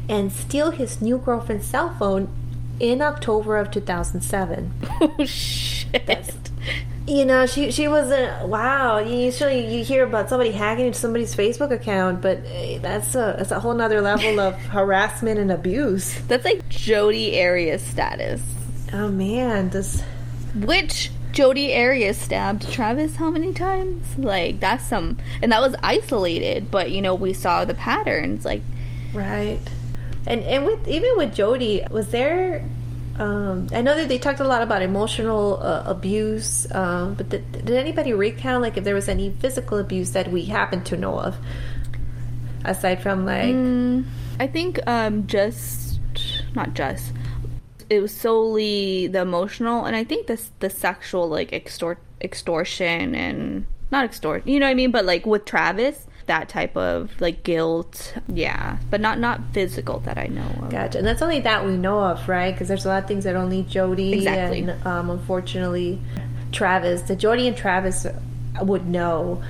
[0.09, 2.29] and steal his new girlfriend's cell phone
[2.79, 4.71] in October of 2007.
[4.99, 6.33] Oh shit.
[7.07, 8.49] You know, she she wasn't.
[8.49, 13.35] Wow, usually you hear about somebody hacking into somebody's Facebook account, but eh, that's a
[13.37, 16.19] that's a whole nother level of harassment and abuse.
[16.27, 18.41] That's like Jodi Arias status.
[18.91, 20.01] Oh man, this
[20.53, 24.17] Which Jodi Arias stabbed Travis how many times?
[24.17, 28.63] Like that's some and that was isolated, but you know, we saw the patterns like
[29.13, 29.59] right.
[30.27, 32.63] And and with even with Jodi, was there?
[33.17, 37.51] Um, I know that they talked a lot about emotional uh, abuse, um, but did,
[37.51, 41.19] did anybody recount like if there was any physical abuse that we happen to know
[41.19, 41.35] of,
[42.63, 43.55] aside from like?
[43.55, 44.05] Mm,
[44.39, 45.99] I think um just
[46.53, 47.13] not just
[47.89, 53.65] it was solely the emotional and I think this the sexual like extort extortion and
[53.91, 57.43] not extort you know what I mean but like with Travis that type of like
[57.43, 61.65] guilt yeah but not not physical that I know of Gotcha, and that's only that
[61.65, 62.53] we know of, right?
[62.53, 64.59] Because there's a lot of things that only Jodi Exactly.
[64.61, 65.99] and um, unfortunately
[66.51, 68.05] Travis, the Jodi and Travis
[68.61, 69.41] would know.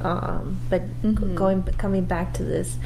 [0.00, 2.76] Um, but g- going coming back to this,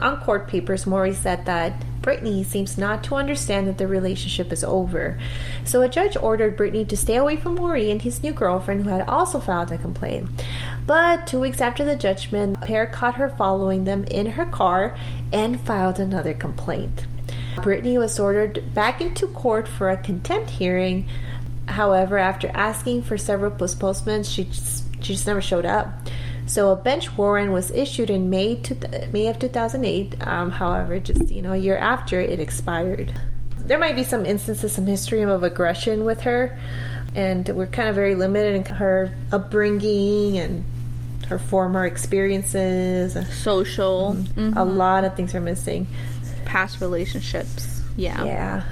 [0.00, 4.64] on court papers, Maury said that Brittany seems not to understand that the relationship is
[4.64, 5.18] over.
[5.64, 8.90] So a judge ordered Brittany to stay away from Maury and his new girlfriend, who
[8.90, 10.28] had also filed a complaint.
[10.86, 14.96] But two weeks after the judgment, the pair caught her following them in her car
[15.32, 17.06] and filed another complaint.
[17.62, 21.06] Brittany was ordered back into court for a contempt hearing.
[21.68, 25.92] However, after asking for several postponements, she just, she just never showed up.
[26.46, 30.26] So a bench warrant was issued in May to May of 2008.
[30.26, 33.12] Um, however, just you know, a year after it expired.
[33.58, 36.58] There might be some instances, some history of aggression with her,
[37.14, 40.64] and we're kind of very limited in her upbringing and
[41.28, 43.16] her former experiences.
[43.42, 45.86] social mhm, A lot of things are missing.
[46.44, 48.62] past relationships yeah Yeah.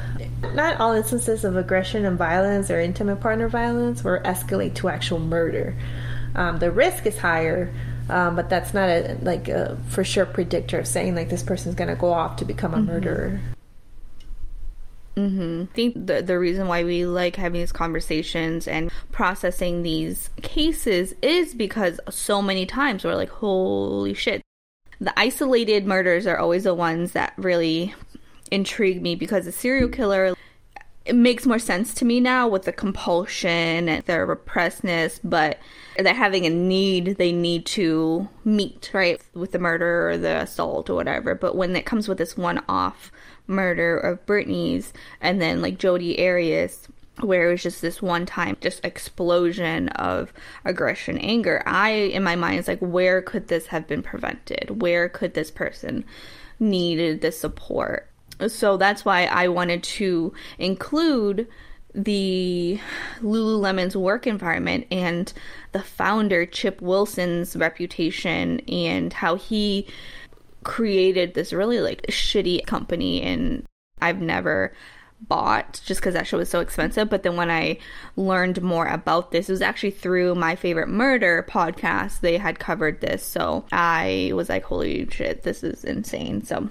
[0.54, 5.18] Not all instances of aggression and violence or intimate partner violence will escalate to actual
[5.20, 5.74] murder.
[6.34, 7.72] Um, the risk is higher,
[8.08, 11.74] um, but that's not a like a for sure predictor of saying like this person's
[11.74, 13.40] going to go off to become a murderer.
[15.16, 15.64] Mm-hmm.
[15.70, 21.14] I think the the reason why we like having these conversations and processing these cases
[21.20, 24.42] is because so many times we're like, holy shit.
[25.00, 27.94] The isolated murders are always the ones that really
[28.50, 30.34] intrigue me because a serial killer
[31.04, 35.58] it makes more sense to me now with the compulsion and their repressedness, but
[35.98, 39.20] they're having a need they need to meet, right?
[39.34, 41.34] With the murder or the assault or whatever.
[41.34, 43.10] But when it comes with this one off
[43.46, 46.88] murder of Brittany's and then like Jodi Arias,
[47.22, 50.32] where it was just this one time just explosion of
[50.64, 55.08] aggression anger i in my mind is like where could this have been prevented where
[55.08, 56.02] could this person
[56.58, 58.08] needed the support
[58.48, 61.46] so that's why i wanted to include
[61.94, 62.78] the
[63.20, 65.32] lululemon's work environment and
[65.72, 69.86] the founder chip wilson's reputation and how he
[70.62, 73.66] created this really like shitty company and
[74.00, 74.72] i've never
[75.20, 77.08] bought just because that show was so expensive.
[77.08, 77.78] But then when I
[78.16, 82.20] learned more about this, it was actually through my favorite murder podcast.
[82.20, 86.70] They had covered this, so I was like, "Holy shit, this is insane!" So,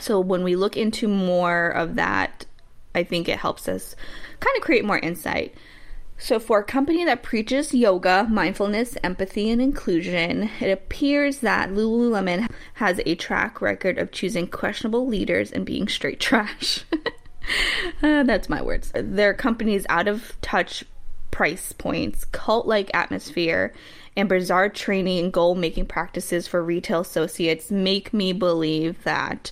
[0.00, 2.46] so when we look into more of that,
[2.94, 3.94] I think it helps us
[4.40, 5.54] kind of create more insight.
[6.18, 12.50] So, for a company that preaches yoga, mindfulness, empathy, and inclusion, it appears that Lululemon
[12.74, 16.84] has a track record of choosing questionable leaders and being straight trash.
[18.02, 18.92] Uh, that's my words.
[18.94, 20.84] Their company's out of touch
[21.30, 23.72] price points, cult like atmosphere,
[24.16, 29.50] and bizarre training and goal making practices for retail associates make me believe that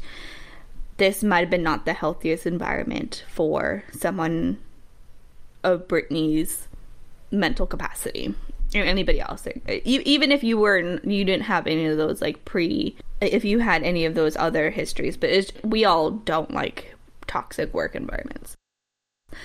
[0.98, 4.58] this might have been not the healthiest environment for someone
[5.64, 6.68] of Brittany's
[7.30, 8.34] mental capacity
[8.74, 9.46] or anybody else
[9.84, 13.82] even if you were you didn't have any of those like pre if you had
[13.82, 16.94] any of those other histories but we all don't like
[17.26, 18.56] toxic work environments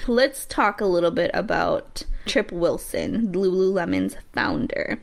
[0.08, 4.99] let's talk a little bit about Chip Wilson, Lululemon's founder.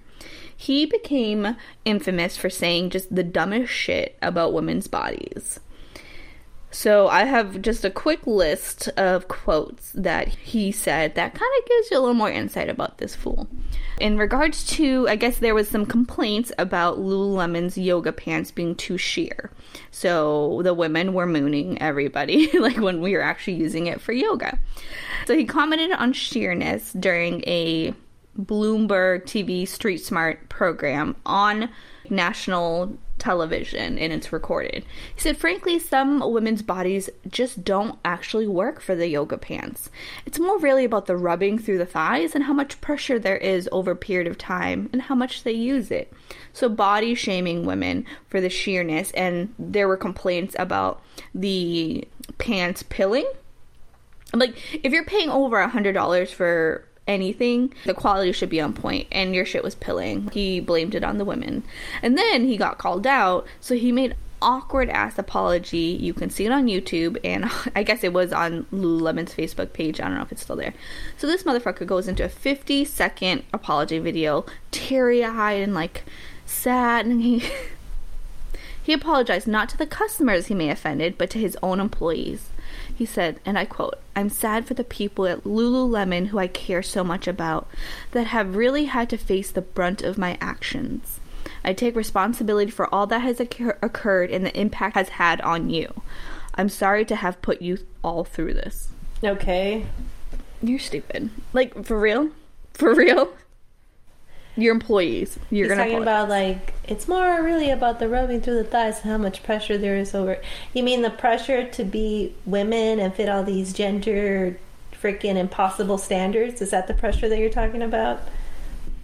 [0.56, 5.60] He became infamous for saying just the dumbest shit about women's bodies.
[6.72, 11.68] So I have just a quick list of quotes that he said that kind of
[11.68, 13.48] gives you a little more insight about this fool.
[13.98, 18.96] In regards to, I guess there was some complaints about Lululemon's yoga pants being too
[18.96, 19.50] sheer.
[19.90, 24.58] So the women were mooning everybody, like when we were actually using it for yoga.
[25.26, 27.94] So he commented on sheerness during a
[28.38, 31.68] Bloomberg TV Street Smart program on
[32.08, 34.84] national television and it's recorded.
[35.14, 39.90] He said, frankly, some women's bodies just don't actually work for the yoga pants.
[40.26, 43.68] It's more really about the rubbing through the thighs and how much pressure there is
[43.70, 46.12] over a period of time and how much they use it.
[46.52, 51.02] So, body shaming women for the sheerness, and there were complaints about
[51.34, 52.06] the
[52.38, 53.26] pants pilling.
[54.32, 59.08] Like, if you're paying over a $100 for anything, the quality should be on point,
[59.10, 60.30] and your shit was pilling.
[60.32, 61.64] He blamed it on the women.
[62.02, 65.98] And then he got called out, so he made awkward ass apology.
[66.00, 70.00] You can see it on YouTube, and I guess it was on Lululemon's Facebook page.
[70.00, 70.74] I don't know if it's still there.
[71.18, 76.04] So this motherfucker goes into a 50 second apology video, teary eyed and like
[76.46, 77.42] sad, and he.
[78.82, 82.49] he apologized not to the customers he may have offended, but to his own employees.
[83.00, 86.82] He said, and I quote, I'm sad for the people at Lululemon who I care
[86.82, 87.66] so much about
[88.10, 91.18] that have really had to face the brunt of my actions.
[91.64, 95.70] I take responsibility for all that has occur- occurred and the impact has had on
[95.70, 96.02] you.
[96.56, 98.90] I'm sorry to have put you all through this.
[99.24, 99.86] Okay.
[100.62, 101.30] You're stupid.
[101.54, 102.28] Like, for real?
[102.74, 103.32] For real?
[104.60, 105.38] Your employees.
[105.50, 109.10] You're He's talking about like it's more really about the rubbing through the thighs and
[109.10, 110.40] how much pressure there is over.
[110.74, 114.58] You mean the pressure to be women and fit all these gender
[115.00, 116.60] freaking impossible standards?
[116.60, 118.20] Is that the pressure that you're talking about?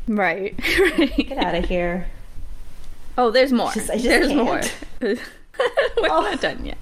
[0.08, 0.54] right.
[0.80, 1.16] right.
[1.16, 2.08] Get out of here.
[3.18, 3.72] Oh, there's more.
[3.72, 4.36] Just- there's can't.
[4.36, 4.60] more.
[5.00, 6.36] We're not oh.
[6.36, 6.78] done yet.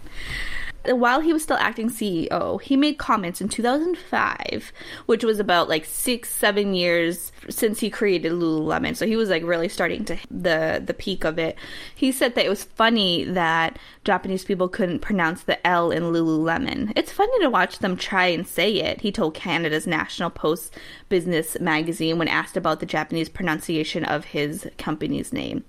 [0.86, 4.72] While he was still acting CEO, he made comments in 2005,
[5.06, 8.96] which was about like six, seven years since he created Lululemon.
[8.96, 11.56] So he was like really starting to the the peak of it.
[11.94, 16.92] He said that it was funny that Japanese people couldn't pronounce the L in Lululemon.
[16.96, 19.00] It's funny to watch them try and say it.
[19.00, 20.74] He told Canada's National Post
[21.08, 25.64] Business magazine when asked about the Japanese pronunciation of his company's name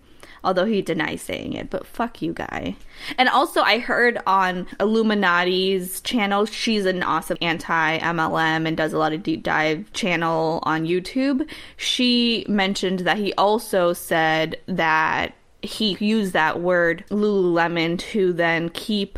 [0.46, 1.70] although he denies saying it.
[1.70, 2.76] But fuck you, guy.
[3.18, 8.98] And also, I heard on iilluminaughtii's channel, she's an awesome anti MLM and does a
[8.98, 11.50] lot of deep dive channel on YouTube.
[11.76, 19.18] She mentioned that he also said that he used that word Lululemon to then keep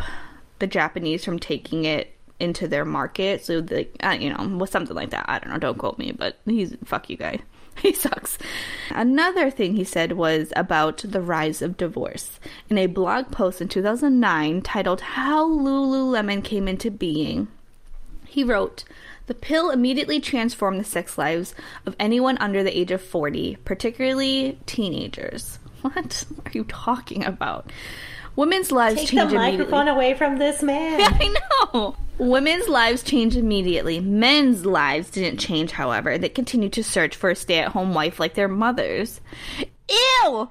[0.60, 3.44] the Japanese from taking it into their market.
[3.44, 5.26] So, the, uh, you know, something like that.
[5.28, 5.60] I don't know.
[5.60, 7.42] Don't quote me, but he's fuck you, guy.
[7.82, 8.40] He sucks.
[8.90, 12.40] Another thing he said was about the rise of divorce.
[12.70, 17.48] In a blog post in 2009 titled How Lululemon Came into Being,
[18.26, 18.84] he wrote,
[19.28, 21.54] The pill immediately transformed the sex lives
[21.86, 25.60] of anyone under the age of 40, particularly teenagers.
[25.82, 27.72] What are you talking about?
[28.38, 29.58] Women's lives Take the change immediately.
[29.58, 31.02] microphone away from this man.
[31.20, 31.36] I
[31.74, 31.96] know.
[32.20, 34.00] Women's lives changed immediately.
[34.00, 36.20] Men's lives didn't change, however.
[36.20, 39.22] They continued to search for a stay at home wife like their mothers.
[39.90, 40.50] Ew!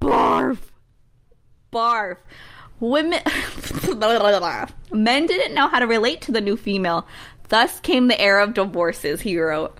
[0.00, 0.58] Barf!
[1.72, 2.18] Barf.
[2.78, 3.20] Women.
[4.92, 7.04] Men didn't know how to relate to the new female.
[7.48, 9.76] Thus came the era of divorces, he wrote.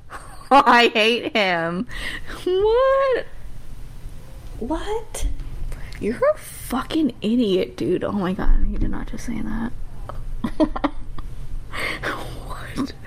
[0.50, 1.86] I hate him.
[2.44, 3.26] What?
[4.58, 5.26] What?
[6.00, 8.04] You're a fucking idiot, dude.
[8.04, 9.72] Oh my god, you did not just say that.
[12.46, 12.92] what?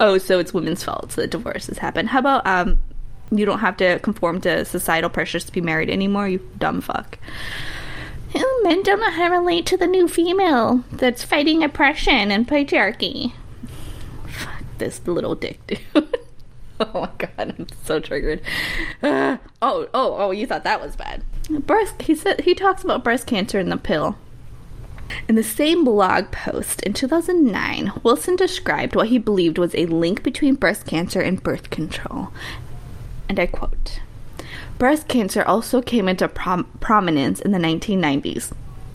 [0.00, 2.06] Oh, so it's women's fault that divorces happen.
[2.06, 2.78] How about um
[3.32, 7.18] you don't have to conform to societal pressures to be married anymore, you dumb fuck.
[8.34, 12.46] Oh, men don't know how to relate to the new female that's fighting oppression and
[12.46, 13.32] patriarchy.
[14.26, 15.80] Fuck this little dick dude.
[16.80, 18.40] Oh my god, I'm so triggered.
[19.02, 21.24] Uh, oh, oh, oh, you thought that was bad.
[21.48, 24.16] Breast he said he talks about breast cancer in the pill.
[25.28, 30.22] In the same blog post in 2009, Wilson described what he believed was a link
[30.22, 32.28] between breast cancer and birth control.
[33.28, 34.00] And I quote
[34.78, 38.52] Breast cancer also came into prom- prominence in the 1990s.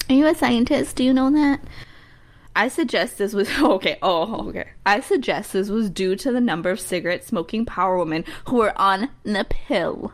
[0.09, 0.95] Are you a scientist?
[0.95, 1.59] Do you know that?
[2.55, 3.97] I suggest this was okay.
[4.01, 4.69] Oh, okay.
[4.85, 8.77] I suggest this was due to the number of cigarette smoking power women who were
[8.79, 10.13] on the pill.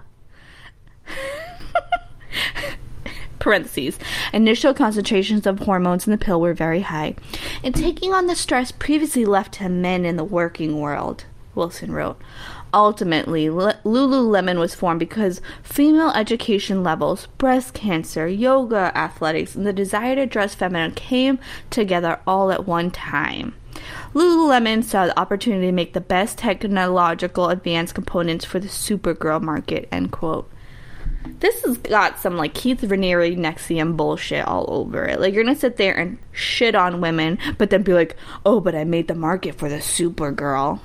[3.40, 3.98] Parentheses.
[4.34, 7.16] Initial concentrations of hormones in the pill were very high,
[7.64, 11.26] and taking on the stress previously left to men in the working world.
[11.56, 12.20] Wilson wrote.
[12.74, 20.16] Ultimately, Lululemon was formed because female education levels, breast cancer, yoga, athletics, and the desire
[20.16, 23.56] to dress feminine came together all at one time.
[24.14, 29.88] Lululemon saw the opportunity to make the best technological advanced components for the Supergirl market.
[29.92, 30.50] End quote.
[31.40, 35.20] This has got some like Keith Raniere NXIVM bullshit all over it.
[35.20, 38.76] Like you're gonna sit there and shit on women, but then be like, "Oh, but
[38.76, 40.80] I made the market for the Supergirl."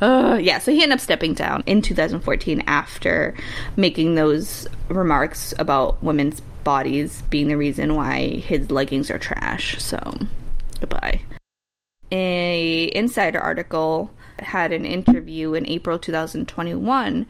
[0.00, 3.34] uh, yeah, so he ended up stepping down in 2014 after
[3.76, 9.80] making those remarks about women's bodies being the reason why his leggings are trash.
[9.82, 9.98] So,
[10.80, 11.22] goodbye.
[12.12, 14.10] A insider article
[14.44, 17.26] had an interview in April 2021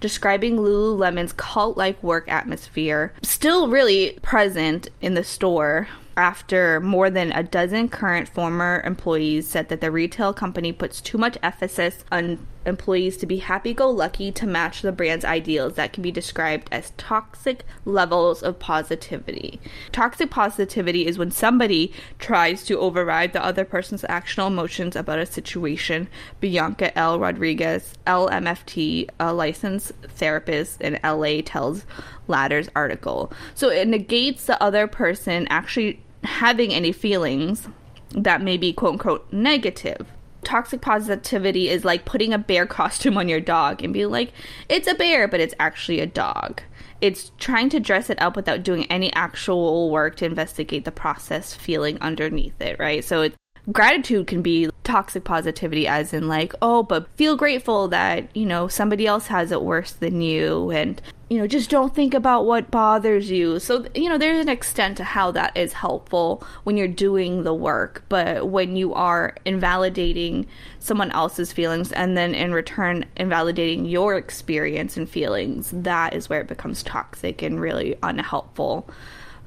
[0.00, 7.32] describing Lululemon's cult like work atmosphere, still really present in the store after more than
[7.32, 12.46] a dozen current former employees said that the retail company puts too much emphasis on
[12.64, 16.68] employees to be happy go lucky to match the brand's ideals that can be described
[16.70, 19.60] as toxic levels of positivity.
[19.90, 25.26] Toxic positivity is when somebody tries to override the other person's actual emotions about a
[25.26, 26.08] situation.
[26.40, 27.18] Bianca L.
[27.18, 31.84] Rodriguez, LMFT, a licensed therapist in LA, tells
[32.28, 33.32] Ladder's article.
[33.54, 37.68] So it negates the other person actually having any feelings
[38.14, 40.06] that may be quote unquote negative
[40.44, 44.32] toxic positivity is like putting a bear costume on your dog and being like,
[44.68, 46.62] it's a bear, but it's actually a dog.
[47.00, 51.52] It's trying to dress it up without doing any actual work to investigate the process
[51.54, 53.04] feeling underneath it, right?
[53.04, 53.34] So it,
[53.70, 58.66] gratitude can be toxic positivity as in like oh but feel grateful that you know
[58.66, 61.00] somebody else has it worse than you and
[61.32, 64.98] you know just don't think about what bothers you so you know there's an extent
[64.98, 70.46] to how that is helpful when you're doing the work but when you are invalidating
[70.78, 76.42] someone else's feelings and then in return invalidating your experience and feelings that is where
[76.42, 78.86] it becomes toxic and really unhelpful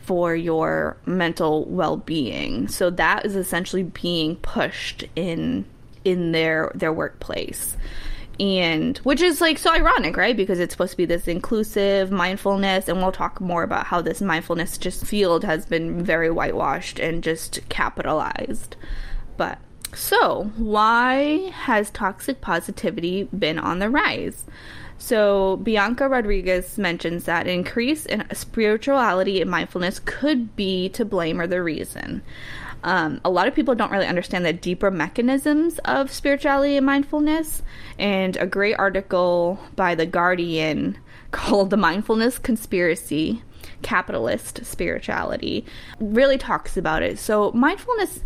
[0.06, 2.68] for your mental well-being.
[2.68, 5.66] So that is essentially being pushed in
[6.04, 7.76] in their their workplace.
[8.40, 10.36] And which is like so ironic, right?
[10.36, 14.22] Because it's supposed to be this inclusive mindfulness and we'll talk more about how this
[14.22, 18.76] mindfulness just field has been very whitewashed and just capitalized.
[19.38, 19.60] But
[19.94, 24.44] so, why has toxic positivity been on the rise?
[24.98, 31.48] So, Bianca Rodriguez mentions that increase in spirituality and mindfulness could be to blame or
[31.48, 32.24] the reason.
[32.86, 37.64] Um, a lot of people don't really understand the deeper mechanisms of spirituality and mindfulness.
[37.98, 41.00] And a great article by The Guardian
[41.32, 43.42] called The Mindfulness Conspiracy
[43.82, 45.66] Capitalist Spirituality
[46.00, 47.18] really talks about it.
[47.18, 48.20] So, mindfulness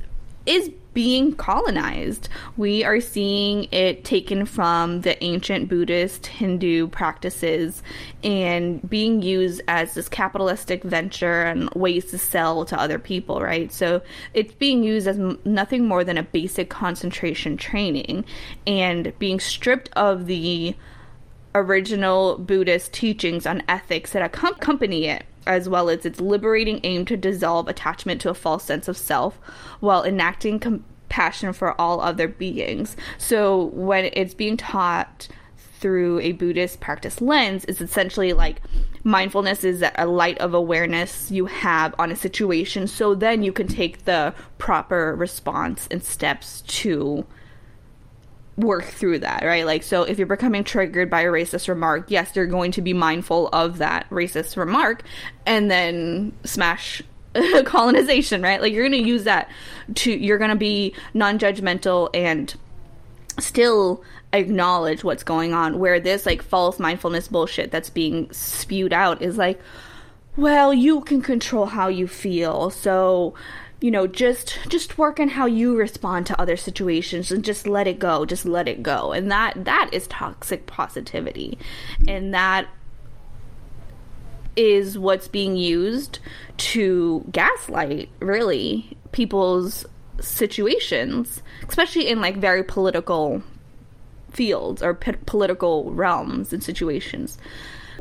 [0.45, 2.27] is being colonized.
[2.57, 7.83] We are seeing it taken from the ancient Buddhist Hindu practices
[8.23, 13.71] and being used as this capitalistic venture and ways to sell to other people, right?
[13.71, 14.01] So
[14.33, 18.25] it's being used as nothing more than a basic concentration training
[18.65, 20.75] and being stripped of the
[21.55, 27.17] original Buddhist teachings on ethics that accompany it as well as its liberating aim to
[27.17, 29.39] dissolve attachment to a false sense of self
[29.79, 32.95] while enacting compassion for all other beings.
[33.17, 35.27] So when it's being taught
[35.79, 38.61] through a Buddhist practice lens, it's essentially like
[39.03, 43.67] mindfulness is a light of awareness you have on a situation so then you can
[43.67, 47.25] take the proper response and steps to
[48.59, 49.65] work through that, right?
[49.65, 52.93] Like, so if you're becoming triggered by a racist remark, yes, you're going to be
[52.93, 55.03] mindful of that racist remark
[55.45, 57.01] and then smash
[57.65, 58.61] colonization, right?
[58.61, 59.49] Like, you're going to use that
[59.95, 62.53] to, you're going to be non judgmental and
[63.39, 64.03] still
[64.33, 65.79] acknowledge what's going on.
[65.79, 69.59] Where this, like, false mindfulness bullshit that's being spewed out is like,
[70.35, 72.69] well, you can control how you feel.
[72.69, 73.33] So,
[73.81, 77.87] you know just just work on how you respond to other situations and just let
[77.87, 79.11] it go just let it go.
[79.11, 81.57] And that that is toxic positivity.
[82.07, 82.67] And that
[84.55, 86.19] is what's being used
[86.57, 89.85] to gaslight really people's
[90.19, 93.41] situations especially in like very political
[94.31, 97.37] fields or p- political realms and situations.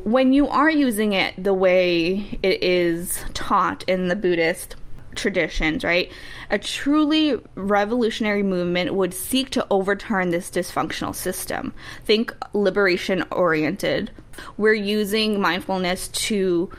[0.03, 4.75] When you are using it the way it is taught in the buddhist
[5.19, 6.11] traditions, right?
[6.51, 11.75] A truly revolutionary movement would seek to overturn this dysfunctional system.
[12.05, 14.11] Think liberation oriented.
[14.57, 16.71] We're using mindfulness to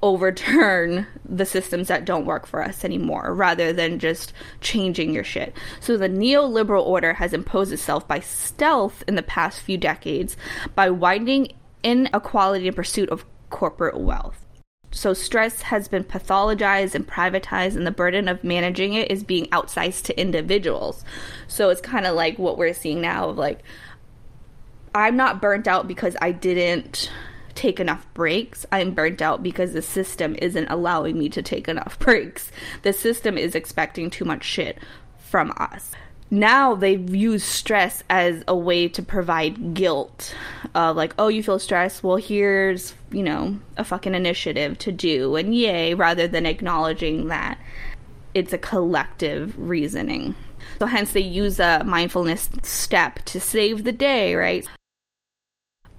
[0.00, 5.52] overturn the systems that don't work for us anymore rather than just changing your shit.
[5.80, 10.36] So the neoliberal order has imposed itself by stealth in the past few decades
[10.76, 14.44] by widening inequality in pursuit of corporate wealth.
[14.90, 19.46] So stress has been pathologized and privatized, and the burden of managing it is being
[19.46, 21.04] outsized to individuals.
[21.46, 23.60] So it's kind of like what we're seeing now of like,
[24.94, 27.10] I'm not burnt out because I didn't
[27.54, 28.64] take enough breaks.
[28.72, 32.50] I'm burnt out because the system isn't allowing me to take enough breaks.
[32.82, 34.78] The system is expecting too much shit
[35.18, 35.92] from us
[36.30, 40.34] now they've used stress as a way to provide guilt
[40.74, 45.36] of like oh you feel stressed well here's you know a fucking initiative to do.
[45.36, 47.58] And yay rather than acknowledging that
[48.34, 50.34] it's a collective reasoning.
[50.78, 54.68] So hence they use a mindfulness step to save the day right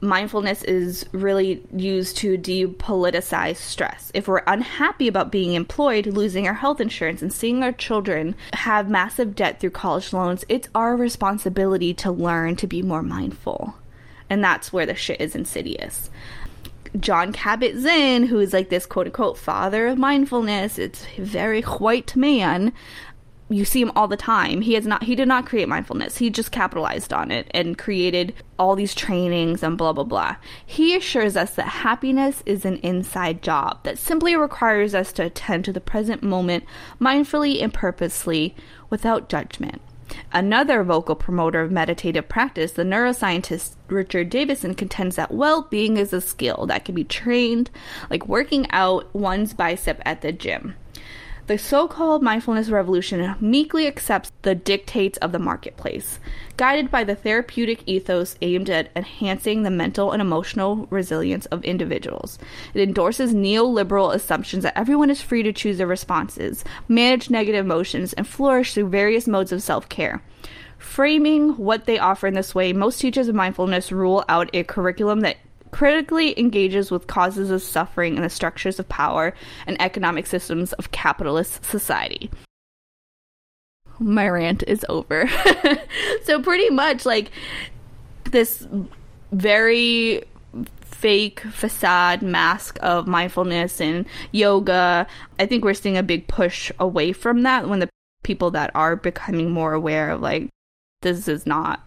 [0.02, 4.12] mindfulness is really used to depoliticize stress.
[4.14, 8.90] If we're unhappy about being employed, losing our health insurance, and seeing our children have
[8.90, 13.76] massive debt through college loans, it's our responsibility to learn to be more mindful.
[14.30, 16.10] And that's where the shit is insidious.
[17.00, 22.16] Jon Kabat-Zinn, who is like this quote unquote father of mindfulness, it's a very white
[22.16, 22.74] man,
[23.50, 24.62] you see him all the time.
[24.62, 26.18] He has not he did not create mindfulness.
[26.18, 30.36] He just capitalized on it and created all these trainings and blah blah blah.
[30.66, 35.66] He assures us that happiness is an inside job that simply requires us to attend
[35.66, 36.64] to the present moment
[37.02, 38.56] mindfully and purposely
[38.90, 39.82] without judgment.
[40.32, 46.14] Another vocal promoter of meditative practice, the neuroscientist Richard Davidson contends that well being is
[46.14, 47.70] a skill that can be trained,
[48.10, 50.76] like working out one's bicep at the gym.
[51.50, 56.20] The so called mindfulness revolution meekly accepts the dictates of the marketplace,
[56.58, 62.38] guided by the therapeutic ethos aimed at enhancing the mental and emotional resilience of individuals.
[62.76, 68.14] It endorses neoliberal assumptions that everyone is free to choose their responses, manage negative emotions,
[68.14, 70.22] and flourish through various modes of self care.
[70.78, 75.22] Framing what they offer in this way, most teachers of mindfulness rule out a curriculum
[75.22, 75.38] that
[75.72, 79.34] critically engages with causes of suffering and the structures of power
[79.68, 82.30] and economic systems of capitalist society.
[84.00, 85.30] My rant is over.
[86.24, 87.32] so, pretty much like
[88.32, 88.66] this
[89.32, 90.24] very
[90.82, 95.08] fake facade mask of mindfulness and yoga.
[95.38, 97.90] I think we're seeing a big push away from that when the
[98.24, 100.50] people that are becoming more aware of like
[101.02, 101.82] this is not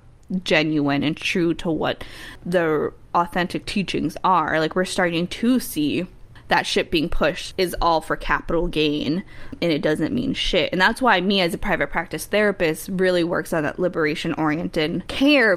[0.45, 2.05] genuine and true to what
[2.45, 4.59] the authentic teachings are.
[4.59, 6.07] Like we're starting to see
[6.49, 9.25] that shit being pushed is all for capital gain
[9.63, 10.71] and it doesn't mean shit.
[10.73, 15.07] And that's why me as a private practice therapist really works on that liberation oriented
[15.09, 15.57] care.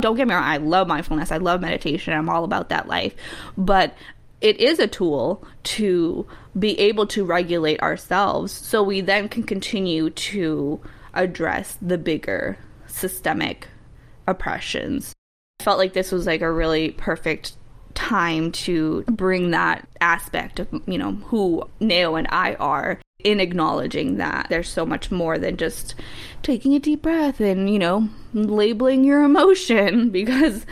[0.00, 3.14] Don't get me wrong, I love mindfulness, I love meditation, I'm all about that life.
[3.56, 3.94] But
[4.40, 6.26] it is a tool to
[6.58, 10.80] be able to regulate ourselves so we then can continue to
[11.14, 13.68] address the bigger systemic
[14.26, 15.12] oppressions.
[15.60, 17.56] I felt like this was like a really perfect
[17.94, 24.18] time to bring that aspect of, you know, who Nao and I are in acknowledging
[24.18, 25.94] that there's so much more than just
[26.42, 30.66] taking a deep breath and, you know, labeling your emotion because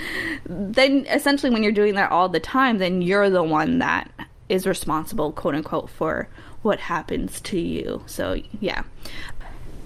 [0.45, 4.11] then essentially when you're doing that all the time, then you're the one that
[4.49, 6.29] is responsible, quote unquote, for
[6.61, 8.03] what happens to you.
[8.07, 8.83] So, yeah.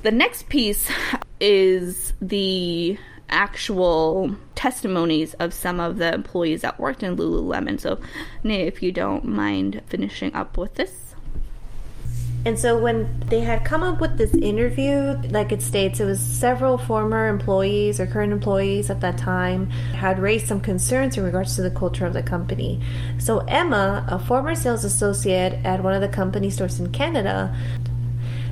[0.03, 0.91] The next piece
[1.41, 2.99] is the
[3.29, 7.81] actual testimonies of some of the employees that worked in Lululemon.
[7.81, 7.99] So,
[8.43, 11.07] Nate, if you don't mind finishing up with this.
[12.47, 16.21] And so when they had come up with this interview, like it states, it was
[16.21, 21.57] several former employees or current employees at that time had raised some concerns in regards
[21.57, 22.81] to the culture of the company.
[23.19, 27.53] So Emma, a former sales associate at one of the company stores in Canada,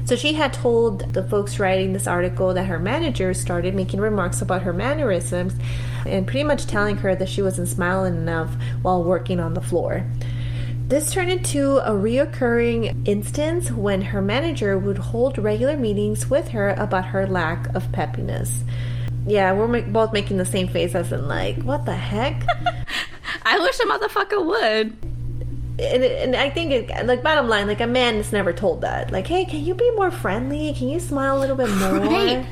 [0.04, 4.42] so she had told the folks writing this article that her manager started making remarks
[4.42, 5.54] about her mannerisms
[6.04, 10.04] and pretty much telling her that she wasn't smiling enough while working on the floor.
[10.88, 16.70] This turned into a reoccurring instance when her manager would hold regular meetings with her
[16.70, 18.62] about her lack of peppiness.
[19.26, 22.42] Yeah, we're both making the same face as in like, what the heck?
[23.46, 25.13] I wish a motherfucker would
[25.78, 29.10] and, and I think it, like bottom line, like a man is never told that.
[29.10, 30.72] Like, hey, can you be more friendly?
[30.74, 31.94] Can you smile a little bit more?
[32.14, 32.46] Right.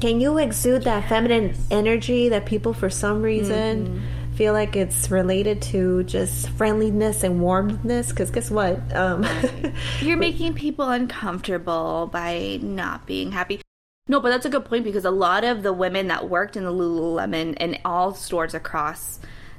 [0.00, 4.34] Can you exude that feminine energy that people, for some reason, mm-hmm.
[4.36, 8.10] feel like it's related to just friendliness and warmthness?
[8.10, 8.78] Because guess what?
[8.94, 9.26] Um,
[10.00, 13.62] You're making people uncomfortable by not being happy.
[14.06, 16.64] No, but that's a good point because a lot of the women that worked in
[16.64, 19.18] the Lululemon and all stores across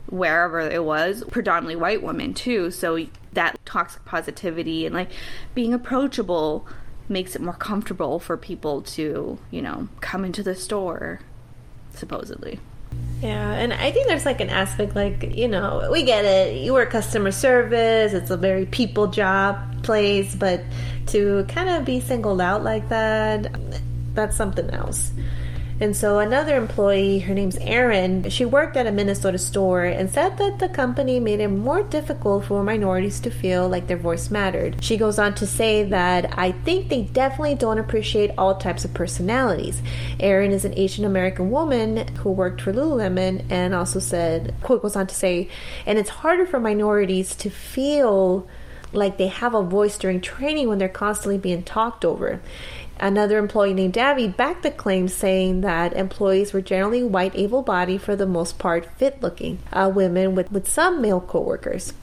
[0.09, 2.71] wherever it was, predominantly white women too.
[2.71, 5.09] So that toxic positivity and like
[5.53, 6.67] being approachable
[7.09, 11.19] makes it more comfortable for people to, you know, come into the store,
[11.93, 12.59] supposedly.
[13.21, 16.61] Yeah, and I think there's like an aspect like, you know, we get it.
[16.61, 20.61] You work customer service, it's a very people job place, but
[21.07, 23.55] to kind of be singled out like that,
[24.13, 25.11] that's something else.
[25.79, 30.37] And so another employee, her name's Erin, she worked at a Minnesota store and said
[30.37, 34.83] that the company made it more difficult for minorities to feel like their voice mattered.
[34.83, 38.93] She goes on to say that I think they definitely don't appreciate all types of
[38.95, 39.79] personalities.
[40.19, 44.95] Erin is an Asian American woman who worked for Lululemon and also said, quote goes
[44.95, 45.47] on to say,
[45.85, 48.47] and it's harder for minorities to feel
[48.93, 52.41] like they have a voice during training when they're constantly being talked over.
[52.99, 58.01] Another employee named Davy backed the claim, saying that employees were generally white, able bodied,
[58.01, 61.93] for the most part fit looking uh, women with, with some male coworkers.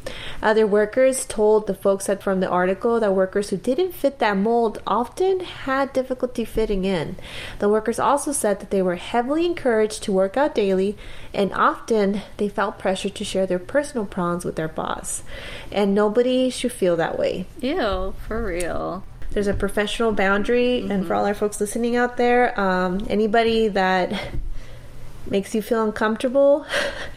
[0.43, 4.37] Other workers told the folks that from the article that workers who didn't fit that
[4.37, 7.17] mold often had difficulty fitting in.
[7.59, 10.97] The workers also said that they were heavily encouraged to work out daily
[11.33, 15.23] and often they felt pressure to share their personal problems with their boss.
[15.73, 17.47] And nobody should feel that way.
[17.61, 20.91] Ew, for real there's a professional boundary mm-hmm.
[20.91, 24.12] and for all our folks listening out there um, anybody that
[25.26, 26.66] makes you feel uncomfortable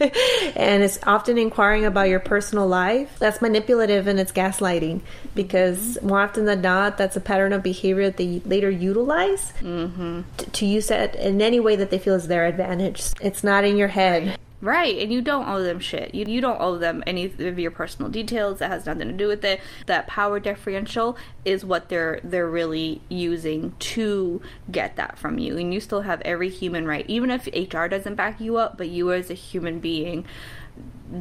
[0.56, 5.00] and is often inquiring about your personal life that's manipulative and it's gaslighting
[5.34, 6.08] because mm-hmm.
[6.08, 10.22] more often than not that's a pattern of behavior that they later utilize mm-hmm.
[10.36, 13.64] to, to use it in any way that they feel is their advantage it's not
[13.64, 16.16] in your head Right, and you don't owe them shit.
[16.16, 18.58] You, you don't owe them any of your personal details.
[18.58, 19.60] That has nothing to do with it.
[19.86, 25.56] That power differential is what they're they're really using to get that from you.
[25.56, 28.88] And you still have every human right, even if HR doesn't back you up, but
[28.88, 30.24] you as a human being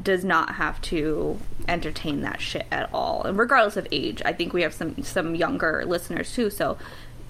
[0.02, 3.24] does not have to entertain that shit at all.
[3.24, 6.50] And regardless of age, I think we have some some younger listeners too.
[6.50, 6.80] So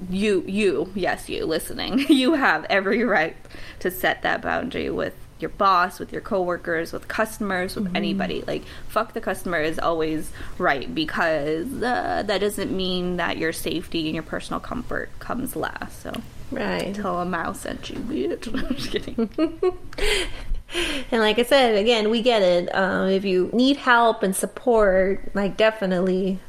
[0.10, 3.36] you you yes you listening, you have every right
[3.80, 7.96] to set that boundary with your boss, with your coworkers, with customers, with mm-hmm.
[7.96, 8.44] anybody.
[8.46, 14.08] Like, fuck the customer is always right because uh, that doesn't mean that your safety
[14.08, 16.02] and your personal comfort comes last.
[16.02, 16.22] So,
[16.52, 16.94] right.
[16.94, 18.54] Tell a mouse sent you, bitch.
[18.70, 19.30] I'm just kidding.
[21.12, 22.74] and like I said, again, we get it.
[22.74, 26.40] Um, if you need help and support, like, definitely.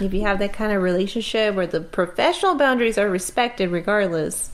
[0.00, 4.50] If you have that kind of relationship where the professional boundaries are respected regardless,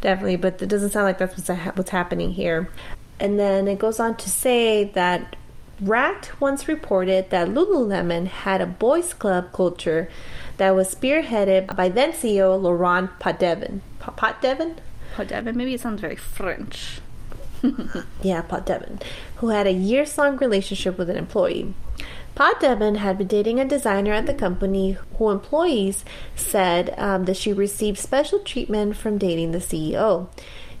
[0.00, 2.68] definitely but it doesn't sound like that's what's, what's happening here
[3.20, 5.36] and then it goes on to say that
[5.80, 10.08] Racked once reported that Lululemon had a boys' club culture
[10.56, 13.80] that was spearheaded by then CEO Laurent Potdevin.
[14.00, 14.76] Potdevin?
[15.14, 15.54] Potdevin?
[15.54, 17.00] Maybe it sounds very French.
[18.22, 19.00] yeah, Potdevin,
[19.36, 21.74] who had a years long relationship with an employee.
[22.36, 26.04] Potdevin had been dating a designer at the company who employees
[26.36, 30.28] said um, that she received special treatment from dating the CEO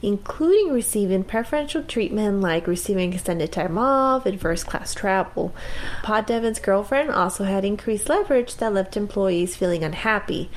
[0.02, 5.54] including receiving preferential treatment like receiving extended time off and first class travel.
[6.02, 10.50] Potdevin's girlfriend also had increased leverage that left employees feeling unhappy.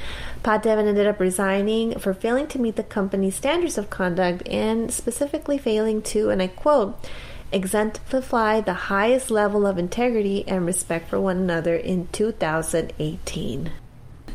[0.44, 5.58] Potdevin ended up resigning for failing to meet the company's standards of conduct and specifically
[5.58, 6.98] failing to, and I quote,
[7.52, 13.72] exemplify the highest level of integrity and respect for one another in 2018.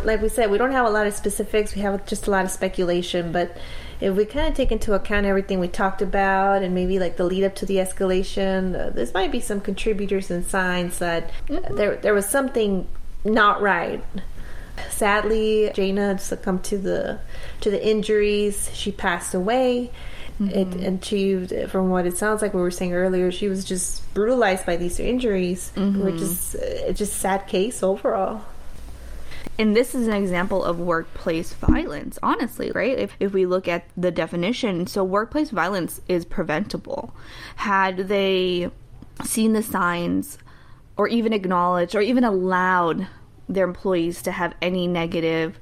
[0.04, 2.44] Like we said, we don't have a lot of specifics, we have just a lot
[2.44, 3.56] of speculation, but
[4.00, 7.24] if we kind of take into account everything we talked about and maybe like the
[7.24, 11.74] lead up to the escalation, uh, this might be some contributors and signs that mm-hmm.
[11.76, 12.86] there there was something
[13.24, 14.04] not right.
[14.90, 17.20] Sadly, Jayna succumbed to the
[17.62, 18.70] to the injuries.
[18.74, 19.90] She passed away.
[20.40, 20.50] Mm-hmm.
[20.50, 24.12] It, and she, from what it sounds like, we were saying earlier, she was just
[24.12, 26.04] brutalized by these injuries, mm-hmm.
[26.04, 28.42] which is uh, just sad case overall
[29.58, 32.98] and this is an example of workplace violence honestly right?
[32.98, 37.14] If, if we look at the definition so workplace violence is preventable.
[37.56, 38.70] Had they
[39.24, 40.38] seen the signs
[40.96, 43.06] or even acknowledged or even allowed
[43.48, 45.58] their employees to have any negative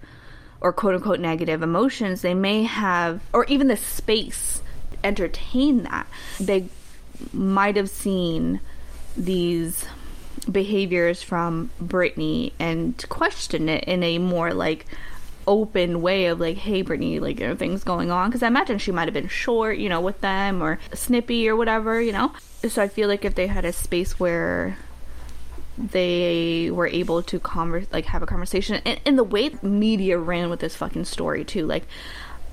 [0.60, 4.62] or quote unquote negative emotions they may have or even the space
[5.04, 6.06] entertain that.
[6.40, 6.68] They
[7.32, 8.60] might have seen
[9.16, 9.84] these
[10.44, 14.86] behaviors from Brittany and question it in a more like
[15.46, 18.30] open way of like, hey, Brittany, like, are things going on?
[18.30, 21.56] Because I imagine she might have been short, you know, with them or snippy or
[21.56, 22.32] whatever, you know?
[22.66, 24.78] So I feel like if they had a space where
[25.76, 30.48] they were able to converse, like, have a conversation, and, and the way media ran
[30.48, 31.84] with this fucking story, too, like,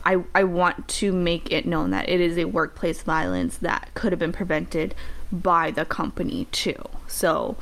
[0.04, 4.12] I, I want to make it known that it is a workplace violence that could
[4.12, 4.96] have been prevented
[5.32, 6.76] by the company too.
[7.08, 7.56] So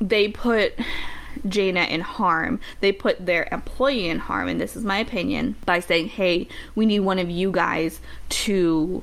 [0.00, 0.74] they put
[1.46, 2.60] Jayna in harm.
[2.80, 6.86] They put their employee in harm, and this is my opinion, by saying, "Hey, we
[6.86, 9.02] need one of you guys to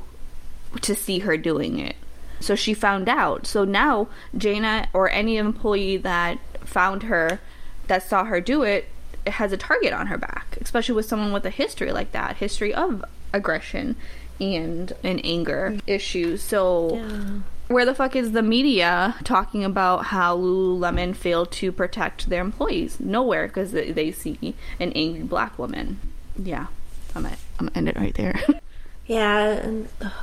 [0.81, 1.95] to see her doing it."
[2.39, 3.47] So she found out.
[3.47, 7.39] So now Jayna or any employee that found her
[7.87, 8.89] that saw her do it
[9.25, 12.73] has a target on her back, especially with someone with a history like that, history
[12.73, 13.95] of aggression
[14.39, 16.41] and and anger issues.
[16.43, 17.39] So yeah.
[17.67, 22.99] Where the fuck is the media talking about how Lululemon failed to protect their employees?
[22.99, 25.99] Nowhere, because they, see an angry black woman.
[26.37, 26.67] Yeah,
[27.15, 28.39] I'm gonna, I'm gonna end it right there.
[29.07, 29.71] Yeah,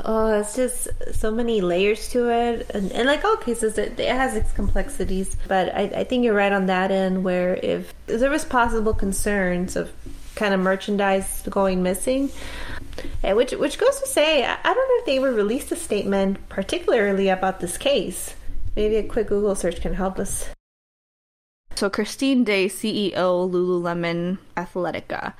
[0.04, 4.14] oh, it's just so many layers to it, and, and like all cases, it, it
[4.14, 5.38] has its complexities.
[5.48, 9.74] But I, I think you're right on that end, where if there was possible concerns
[9.74, 9.90] of
[10.34, 12.30] kind of merchandise going missing,
[13.22, 15.76] and which which goes to say, I, I don't know if they ever released a
[15.76, 18.34] statement particularly about this case.
[18.76, 20.50] Maybe a quick Google search can help us.
[21.76, 25.34] So Christine Day, CEO Lululemon Athletica,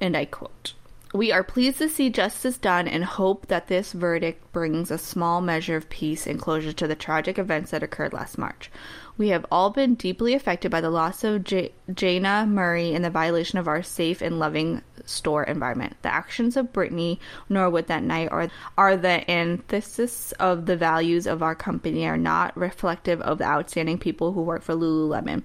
[0.00, 0.74] and I quote.
[1.14, 5.40] We are pleased to see justice done and hope that this verdict brings a small
[5.40, 8.70] measure of peace and closure to the tragic events that occurred last March.
[9.18, 13.10] We have all been deeply affected by the loss of J- Jayna Murray and the
[13.10, 15.96] violation of our safe and loving store environment.
[16.02, 21.42] The actions of Brittany Norwood that night are, are the antithesis of the values of
[21.42, 25.42] our company, are not reflective of the outstanding people who work for Lululemon.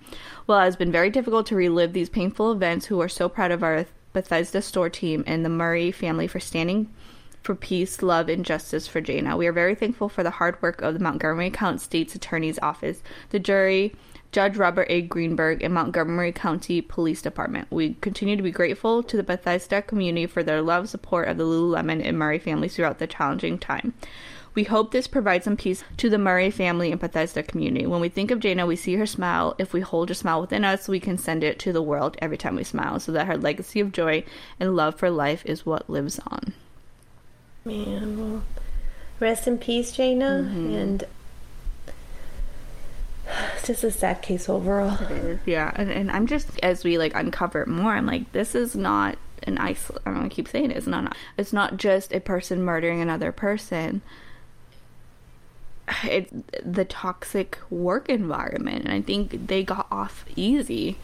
[0.47, 3.51] While it has been very difficult to relive these painful events, who are so proud
[3.51, 6.89] of our Bethesda store team, and the Murray family for standing
[7.41, 9.37] for peace, love, and justice for Jayna.
[9.37, 13.01] We are very thankful for the hard work of the Montgomery County State's Attorney's Office,
[13.29, 13.95] the jury,
[14.31, 15.01] Judge Robert A.
[15.01, 17.67] Greenberg, and Montgomery County Police Department.
[17.69, 21.43] We continue to be grateful to the Bethesda community for their love, support of the
[21.43, 23.93] Lululemon and Murray families throughout the challenging time.
[24.53, 27.85] We hope this provides some peace to the Murray family and Bethesda community.
[27.85, 29.55] When we think of Jayna, we see her smile.
[29.57, 32.37] If we hold her smile within us, we can send it to the world every
[32.37, 34.23] time we smile, so that her legacy of joy
[34.59, 36.53] and love for life is what lives on.
[37.63, 38.43] Man, well,
[39.19, 40.43] rest in peace, Jayna.
[40.45, 40.73] mm-hmm.
[40.73, 41.03] and
[43.55, 44.97] it's just a sad case overall.
[45.03, 45.71] It is, yeah.
[45.75, 49.17] And, and I'm just as we like uncover it more, I'm like, this is not
[49.43, 49.97] an isol.
[50.05, 51.15] I don't keep saying it, it's not.
[51.37, 54.01] It's not just a person murdering another person
[56.03, 56.31] it's
[56.63, 60.97] the toxic work environment and i think they got off easy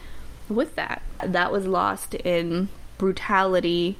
[0.48, 3.98] with that that was lost in brutality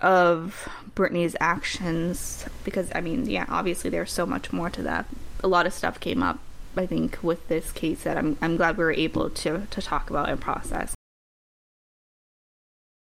[0.00, 5.06] of Brittany's actions because I mean, yeah, obviously there's so much more to that.
[5.42, 6.38] A lot of stuff came up,
[6.76, 10.10] I think, with this case that I'm I'm glad we were able to to talk
[10.10, 10.94] about and process.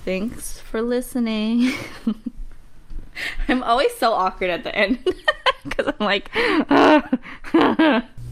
[0.01, 1.73] Thanks for listening.
[3.49, 4.99] I'm always so awkward at the end
[5.65, 6.31] because I'm like,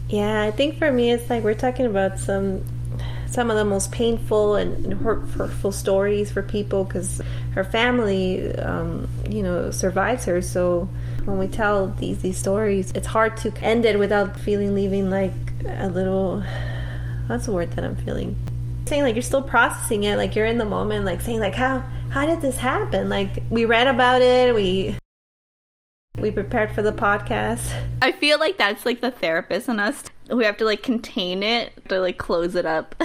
[0.09, 0.41] yeah.
[0.41, 2.63] I think for me, it's like we're talking about some
[3.35, 7.21] some of the most painful and hurtful stories for people because
[7.53, 10.41] her family, um, you know, survives her.
[10.41, 10.87] So
[11.25, 15.33] when we tell these these stories, it's hard to end it without feeling leaving like
[15.67, 16.43] a little.
[17.27, 18.37] That's the word that I'm feeling.
[18.85, 21.83] Saying like you're still processing it, like you're in the moment, like saying like how
[22.09, 23.09] how did this happen?
[23.09, 24.95] Like we read about it, we
[26.19, 27.69] we prepared for the podcast.
[28.01, 30.05] I feel like that's like the therapist in us.
[30.29, 32.95] We have to like contain it to like close it up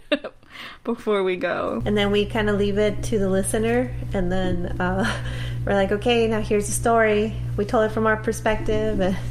[0.84, 1.82] before we go.
[1.84, 5.22] And then we kind of leave it to the listener and then uh,
[5.66, 7.34] we're like, okay, now here's the story.
[7.56, 9.16] We told it from our perspective.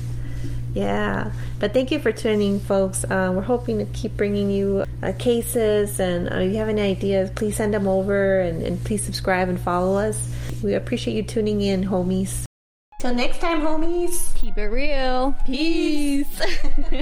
[0.75, 1.31] Yeah.
[1.57, 3.05] But thank you for tuning, folks.
[3.05, 6.81] Uh, we're hoping to keep bringing you uh, cases, and uh, if you have any
[6.81, 10.29] ideas, please send them over and, and please subscribe and follow us.
[10.61, 12.45] We appreciate you tuning in, homies.
[12.99, 14.33] Till next time, homies.
[14.35, 15.35] Keep it real.
[15.45, 16.41] Peace.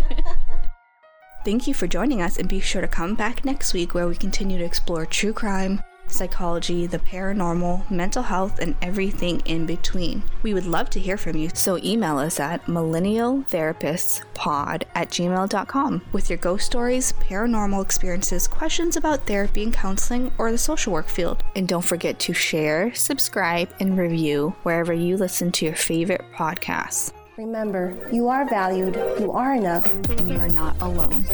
[1.45, 4.15] Thank you for joining us, and be sure to come back next week where we
[4.15, 10.21] continue to explore true crime psychology, the paranormal, mental health, and everything in between.
[10.41, 16.29] We would love to hear from you, so email us at millennialtherapistspod at gmail.com with
[16.29, 21.43] your ghost stories, paranormal experiences, questions about therapy and counseling, or the social work field.
[21.55, 27.11] And don't forget to share, subscribe, and review wherever you listen to your favorite podcasts.
[27.37, 31.25] Remember, you are valued, you are enough, and you are not alone.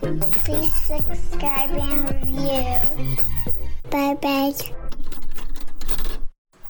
[0.00, 3.16] Please subscribe and review.
[3.90, 4.52] Bye bye.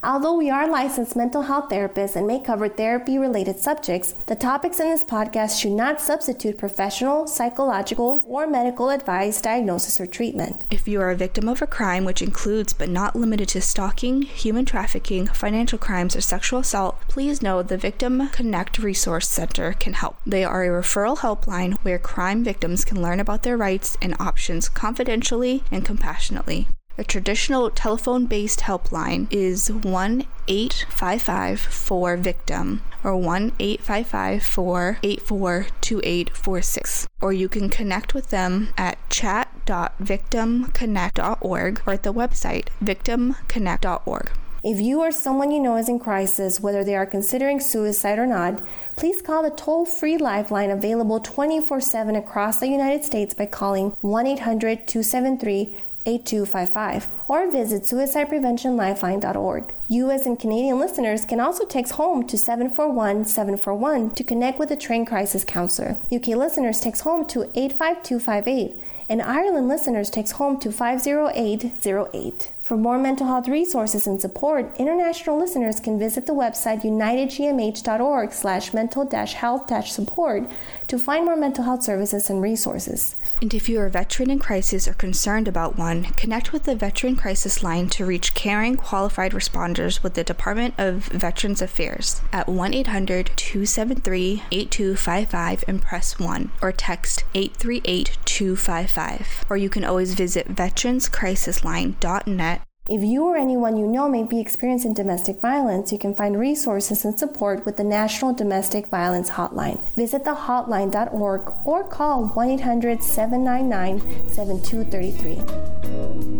[0.00, 4.78] Although we are licensed mental health therapists and may cover therapy related subjects, the topics
[4.78, 10.64] in this podcast should not substitute professional, psychological, or medical advice, diagnosis, or treatment.
[10.70, 14.22] If you are a victim of a crime, which includes but not limited to stalking,
[14.22, 19.94] human trafficking, financial crimes, or sexual assault, please know the Victim Connect Resource Center can
[19.94, 20.16] help.
[20.24, 24.68] They are a referral helpline where crime victims can learn about their rights and options
[24.68, 26.68] confidentially and compassionately.
[27.00, 37.06] A traditional telephone based helpline is 1 855 4 victim or 1 855 4 842846.
[37.20, 44.30] Or you can connect with them at chat.victimconnect.org or at the website victimconnect.org.
[44.64, 48.26] If you or someone you know is in crisis, whether they are considering suicide or
[48.26, 48.60] not,
[48.96, 53.96] please call the toll free lifeline available 24 7 across the United States by calling
[54.00, 55.76] 1 800 273
[56.08, 59.74] 8255 or visit suicidepreventionlifeline.org.
[59.88, 64.76] US and Canadian listeners can also text HOME to 741 741 to connect with a
[64.76, 65.96] trained crisis counselor.
[66.10, 72.50] UK listeners text HOME to 85258 and Ireland listeners text HOME to 50808.
[72.68, 78.74] For more mental health resources and support, international listeners can visit the website unitedgmh.org slash
[78.74, 80.42] mental health support
[80.88, 83.16] to find more mental health services and resources.
[83.40, 86.74] And if you are a veteran in crisis or concerned about one, connect with the
[86.74, 92.50] Veteran Crisis Line to reach caring, qualified responders with the Department of Veterans Affairs at
[92.50, 99.46] 1 800 273 8255 and press 1 or text 838 255.
[99.48, 102.57] Or you can always visit veteranscrisisline.net
[102.88, 107.04] if you or anyone you know may be experiencing domestic violence, you can find resources
[107.04, 109.78] and support with the National Domestic Violence Hotline.
[109.94, 116.38] Visit thehotline.org or call 1 800 799 7233.